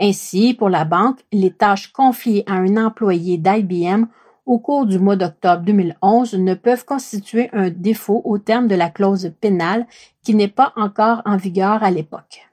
Ainsi, 0.00 0.54
pour 0.54 0.68
la 0.68 0.84
banque, 0.84 1.20
les 1.30 1.52
tâches 1.52 1.92
confiées 1.92 2.42
à 2.48 2.54
un 2.54 2.76
employé 2.76 3.38
d'IBM 3.38 4.06
au 4.44 4.58
cours 4.58 4.86
du 4.86 4.98
mois 4.98 5.14
d'octobre 5.14 5.62
2011 5.62 6.34
ne 6.34 6.54
peuvent 6.54 6.84
constituer 6.84 7.48
un 7.52 7.70
défaut 7.70 8.20
au 8.24 8.38
terme 8.38 8.66
de 8.66 8.74
la 8.74 8.90
clause 8.90 9.32
pénale 9.40 9.86
qui 10.24 10.34
n'est 10.34 10.48
pas 10.48 10.72
encore 10.74 11.22
en 11.26 11.36
vigueur 11.36 11.84
à 11.84 11.92
l'époque. 11.92 12.48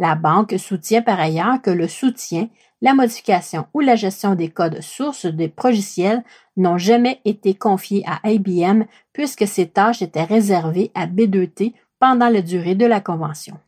La 0.00 0.14
banque 0.14 0.54
soutient 0.58 1.02
par 1.02 1.20
ailleurs 1.20 1.60
que 1.60 1.70
le 1.70 1.86
soutien, 1.86 2.48
la 2.80 2.94
modification 2.94 3.66
ou 3.74 3.80
la 3.80 3.96
gestion 3.96 4.34
des 4.34 4.48
codes 4.48 4.80
sources 4.80 5.26
des 5.26 5.48
progiciels 5.48 6.24
n'ont 6.56 6.78
jamais 6.78 7.20
été 7.26 7.52
confiés 7.52 8.02
à 8.06 8.30
IBM 8.30 8.84
puisque 9.12 9.46
ces 9.46 9.68
tâches 9.68 10.00
étaient 10.00 10.24
réservées 10.24 10.90
à 10.94 11.06
B2T 11.06 11.74
pendant 11.98 12.30
la 12.30 12.40
durée 12.40 12.74
de 12.74 12.86
la 12.86 13.02
convention. 13.02 13.58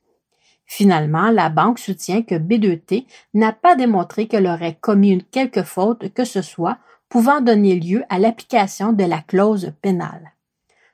Finalement, 0.64 1.30
la 1.30 1.50
banque 1.50 1.78
soutient 1.78 2.22
que 2.22 2.36
B2T 2.36 3.04
n'a 3.34 3.52
pas 3.52 3.76
démontré 3.76 4.26
qu'elle 4.26 4.46
aurait 4.46 4.78
commis 4.80 5.10
une 5.10 5.22
quelque 5.22 5.62
faute 5.62 6.14
que 6.14 6.24
ce 6.24 6.40
soit 6.40 6.78
pouvant 7.10 7.42
donner 7.42 7.78
lieu 7.78 8.04
à 8.08 8.18
l'application 8.18 8.94
de 8.94 9.04
la 9.04 9.20
clause 9.20 9.74
pénale. 9.82 10.32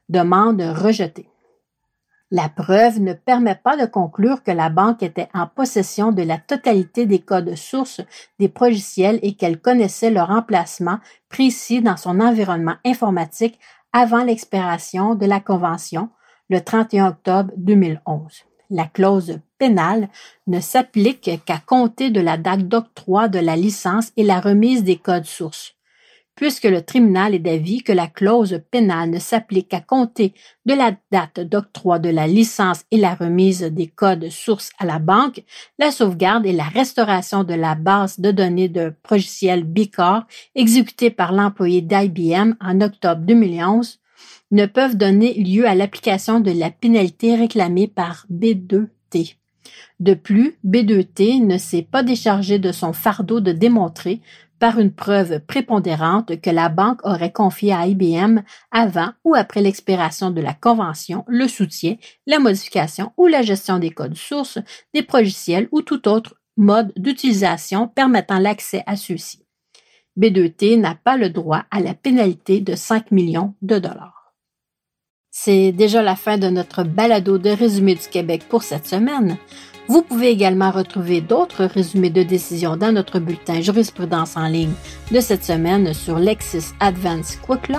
Demande 0.08 0.62
rejetée. 0.62 1.27
La 2.30 2.48
preuve 2.48 3.00
ne 3.00 3.14
permet 3.14 3.54
pas 3.54 3.76
de 3.76 3.86
conclure 3.86 4.42
que 4.42 4.50
la 4.50 4.68
banque 4.68 5.02
était 5.02 5.28
en 5.32 5.46
possession 5.46 6.12
de 6.12 6.22
la 6.22 6.38
totalité 6.38 7.06
des 7.06 7.20
codes 7.20 7.54
sources 7.54 8.02
des 8.38 8.48
progiciels 8.48 9.18
et 9.22 9.34
qu'elle 9.34 9.60
connaissait 9.60 10.10
leur 10.10 10.30
emplacement 10.30 10.98
précis 11.30 11.80
dans 11.80 11.96
son 11.96 12.20
environnement 12.20 12.76
informatique 12.84 13.58
avant 13.92 14.24
l'expiration 14.24 15.14
de 15.14 15.24
la 15.24 15.40
Convention 15.40 16.10
le 16.50 16.60
31 16.60 17.08
octobre 17.08 17.52
2011 17.56 18.44
la 18.70 18.84
clause 18.84 19.40
pénale 19.58 20.08
ne 20.46 20.60
s'applique 20.60 21.44
qu'à 21.44 21.58
compter 21.58 22.10
de 22.10 22.20
la 22.20 22.36
date 22.36 22.68
d'octroi 22.68 23.28
de 23.28 23.38
la 23.38 23.56
licence 23.56 24.12
et 24.16 24.24
la 24.24 24.40
remise 24.40 24.84
des 24.84 24.96
codes 24.96 25.24
sources. 25.24 25.74
Puisque 26.38 26.66
le 26.66 26.82
tribunal 26.82 27.34
est 27.34 27.40
d'avis 27.40 27.82
que 27.82 27.90
la 27.90 28.06
clause 28.06 28.60
pénale 28.70 29.10
ne 29.10 29.18
s'applique 29.18 29.70
qu'à 29.70 29.80
compter 29.80 30.34
de 30.66 30.74
la 30.74 30.92
date 31.10 31.40
d'octroi 31.40 31.98
de 31.98 32.10
la 32.10 32.28
licence 32.28 32.84
et 32.92 32.96
la 32.96 33.16
remise 33.16 33.62
des 33.62 33.88
codes 33.88 34.30
sources 34.30 34.70
à 34.78 34.86
la 34.86 35.00
banque, 35.00 35.42
la 35.80 35.90
sauvegarde 35.90 36.46
et 36.46 36.52
la 36.52 36.62
restauration 36.62 37.42
de 37.42 37.54
la 37.54 37.74
base 37.74 38.20
de 38.20 38.30
données 38.30 38.68
de 38.68 38.92
logiciel 39.10 39.64
Bicor 39.64 40.28
exécutée 40.54 41.10
par 41.10 41.32
l'employé 41.32 41.80
d'IBM 41.80 42.54
en 42.60 42.80
octobre 42.82 43.22
2011 43.22 43.98
ne 44.52 44.66
peuvent 44.66 44.96
donner 44.96 45.34
lieu 45.34 45.66
à 45.66 45.74
l'application 45.74 46.38
de 46.38 46.52
la 46.52 46.70
pénalité 46.70 47.34
réclamée 47.34 47.88
par 47.88 48.26
B2T. 48.30 49.34
De 49.98 50.14
plus, 50.14 50.56
B2T 50.64 51.44
ne 51.44 51.58
s'est 51.58 51.82
pas 51.82 52.04
déchargé 52.04 52.60
de 52.60 52.70
son 52.70 52.92
fardeau 52.92 53.40
de 53.40 53.50
démontrer 53.50 54.20
par 54.58 54.78
une 54.78 54.92
preuve 54.92 55.40
prépondérante 55.40 56.40
que 56.40 56.50
la 56.50 56.68
banque 56.68 57.00
aurait 57.04 57.32
confié 57.32 57.72
à 57.72 57.86
IBM 57.86 58.40
avant 58.70 59.10
ou 59.24 59.34
après 59.34 59.60
l'expiration 59.60 60.30
de 60.30 60.40
la 60.40 60.54
convention 60.54 61.24
le 61.28 61.48
soutien, 61.48 61.96
la 62.26 62.38
modification 62.38 63.12
ou 63.16 63.26
la 63.26 63.42
gestion 63.42 63.78
des 63.78 63.90
codes 63.90 64.16
sources, 64.16 64.58
des 64.94 65.02
progiciels 65.02 65.68
ou 65.72 65.82
tout 65.82 66.08
autre 66.08 66.34
mode 66.56 66.92
d'utilisation 66.96 67.88
permettant 67.88 68.38
l'accès 68.38 68.82
à 68.86 68.96
ceux-ci. 68.96 69.44
B2T 70.18 70.80
n'a 70.80 70.96
pas 70.96 71.16
le 71.16 71.30
droit 71.30 71.64
à 71.70 71.80
la 71.80 71.94
pénalité 71.94 72.60
de 72.60 72.74
5 72.74 73.12
millions 73.12 73.54
de 73.62 73.78
dollars. 73.78 74.17
C'est 75.40 75.70
déjà 75.70 76.02
la 76.02 76.16
fin 76.16 76.36
de 76.36 76.48
notre 76.48 76.82
balado 76.82 77.38
de 77.38 77.50
résumé 77.50 77.94
du 77.94 78.08
Québec 78.08 78.42
pour 78.48 78.64
cette 78.64 78.88
semaine. 78.88 79.36
Vous 79.86 80.02
pouvez 80.02 80.30
également 80.30 80.72
retrouver 80.72 81.20
d'autres 81.20 81.64
résumés 81.64 82.10
de 82.10 82.24
décisions 82.24 82.76
dans 82.76 82.90
notre 82.90 83.20
bulletin 83.20 83.60
jurisprudence 83.60 84.36
en 84.36 84.48
ligne 84.48 84.72
de 85.12 85.20
cette 85.20 85.44
semaine 85.44 85.94
sur 85.94 86.18
Lexis 86.18 86.72
Advance 86.80 87.36
Quick 87.36 87.70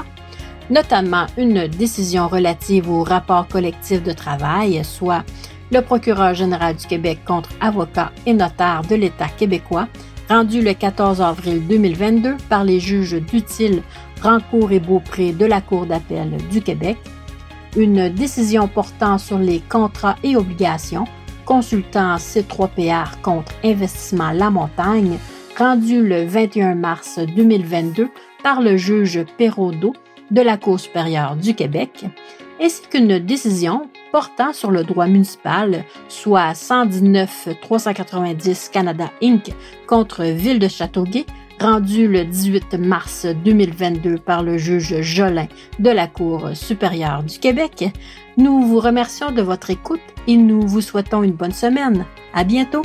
notamment 0.69 1.26
une 1.38 1.67
décision 1.67 2.30
relative 2.30 2.89
au 2.89 3.04
rapport 3.04 3.45
collectif 3.50 4.02
de 4.04 4.13
travail, 4.13 4.82
soit 4.86 5.26
le 5.69 5.82
procureur 5.82 6.36
général 6.36 6.78
du 6.78 6.88
Québec 6.88 7.19
contre 7.28 7.50
avocats 7.60 8.13
et 8.26 8.34
notaires 8.34 8.84
de 8.89 8.95
l'État 8.95 9.28
québécois, 9.28 9.89
rendu 10.30 10.62
le 10.62 10.74
14 10.74 11.22
avril 11.22 11.67
2022 11.67 12.38
par 12.48 12.63
les 12.63 12.80
juges 12.80 13.19
d'Utile, 13.22 13.84
Rancourt 14.24 14.72
et 14.72 14.80
Beaupré 14.80 15.34
de 15.34 15.45
la 15.45 15.60
Cour 15.60 15.88
d'appel 15.88 16.38
du 16.50 16.62
Québec, 16.62 16.98
une 17.75 18.10
décision 18.10 18.67
portant 18.67 19.17
sur 19.17 19.38
les 19.38 19.60
contrats 19.60 20.15
et 20.23 20.36
obligations, 20.36 21.05
consultant 21.45 22.15
C3PR 22.15 23.21
contre 23.21 23.53
Investissement 23.63 24.32
La 24.32 24.49
Montagne, 24.49 25.17
rendu 25.58 26.05
le 26.05 26.25
21 26.25 26.75
mars 26.75 27.19
2022 27.19 28.10
par 28.43 28.62
le 28.62 28.77
juge 28.77 29.23
Perraudot 29.38 29.93
de 30.32 30.41
la 30.41 30.58
Cour 30.58 30.79
supérieure 30.79 31.36
du 31.36 31.55
Québec, 31.55 32.05
ainsi 32.62 32.82
qu'une 32.89 33.19
décision 33.19 33.89
portant 34.12 34.53
sur 34.53 34.71
le 34.71 34.84
droit 34.84 35.08
municipal, 35.08 35.84
soit 36.08 36.53
119 36.53 37.49
390 37.62 38.69
Canada 38.71 39.12
Inc. 39.21 39.53
contre 39.88 40.23
Ville 40.23 40.60
de 40.60 40.67
Châteauguay, 40.67 41.25
rendu 41.60 42.08
le 42.08 42.26
18 42.26 42.76
mars 42.76 43.26
2022 43.43 44.17
par 44.17 44.43
le 44.43 44.58
juge 44.58 45.02
Jolin 45.02 45.48
de 45.80 45.89
la 45.89 46.08
Cour 46.08 46.50
supérieure 46.54 47.24
du 47.24 47.39
Québec. 47.39 47.86
Nous 48.38 48.65
vous 48.65 48.80
remercions 48.80 49.32
de 49.32 49.41
votre 49.41 49.69
écoute 49.69 50.00
et 50.28 50.38
nous 50.38 50.62
vous 50.65 50.82
souhaitons 50.82 51.24
une 51.24 51.34
bonne 51.34 51.52
semaine. 51.52 52.06
À 52.34 52.43
bientôt! 52.43 52.84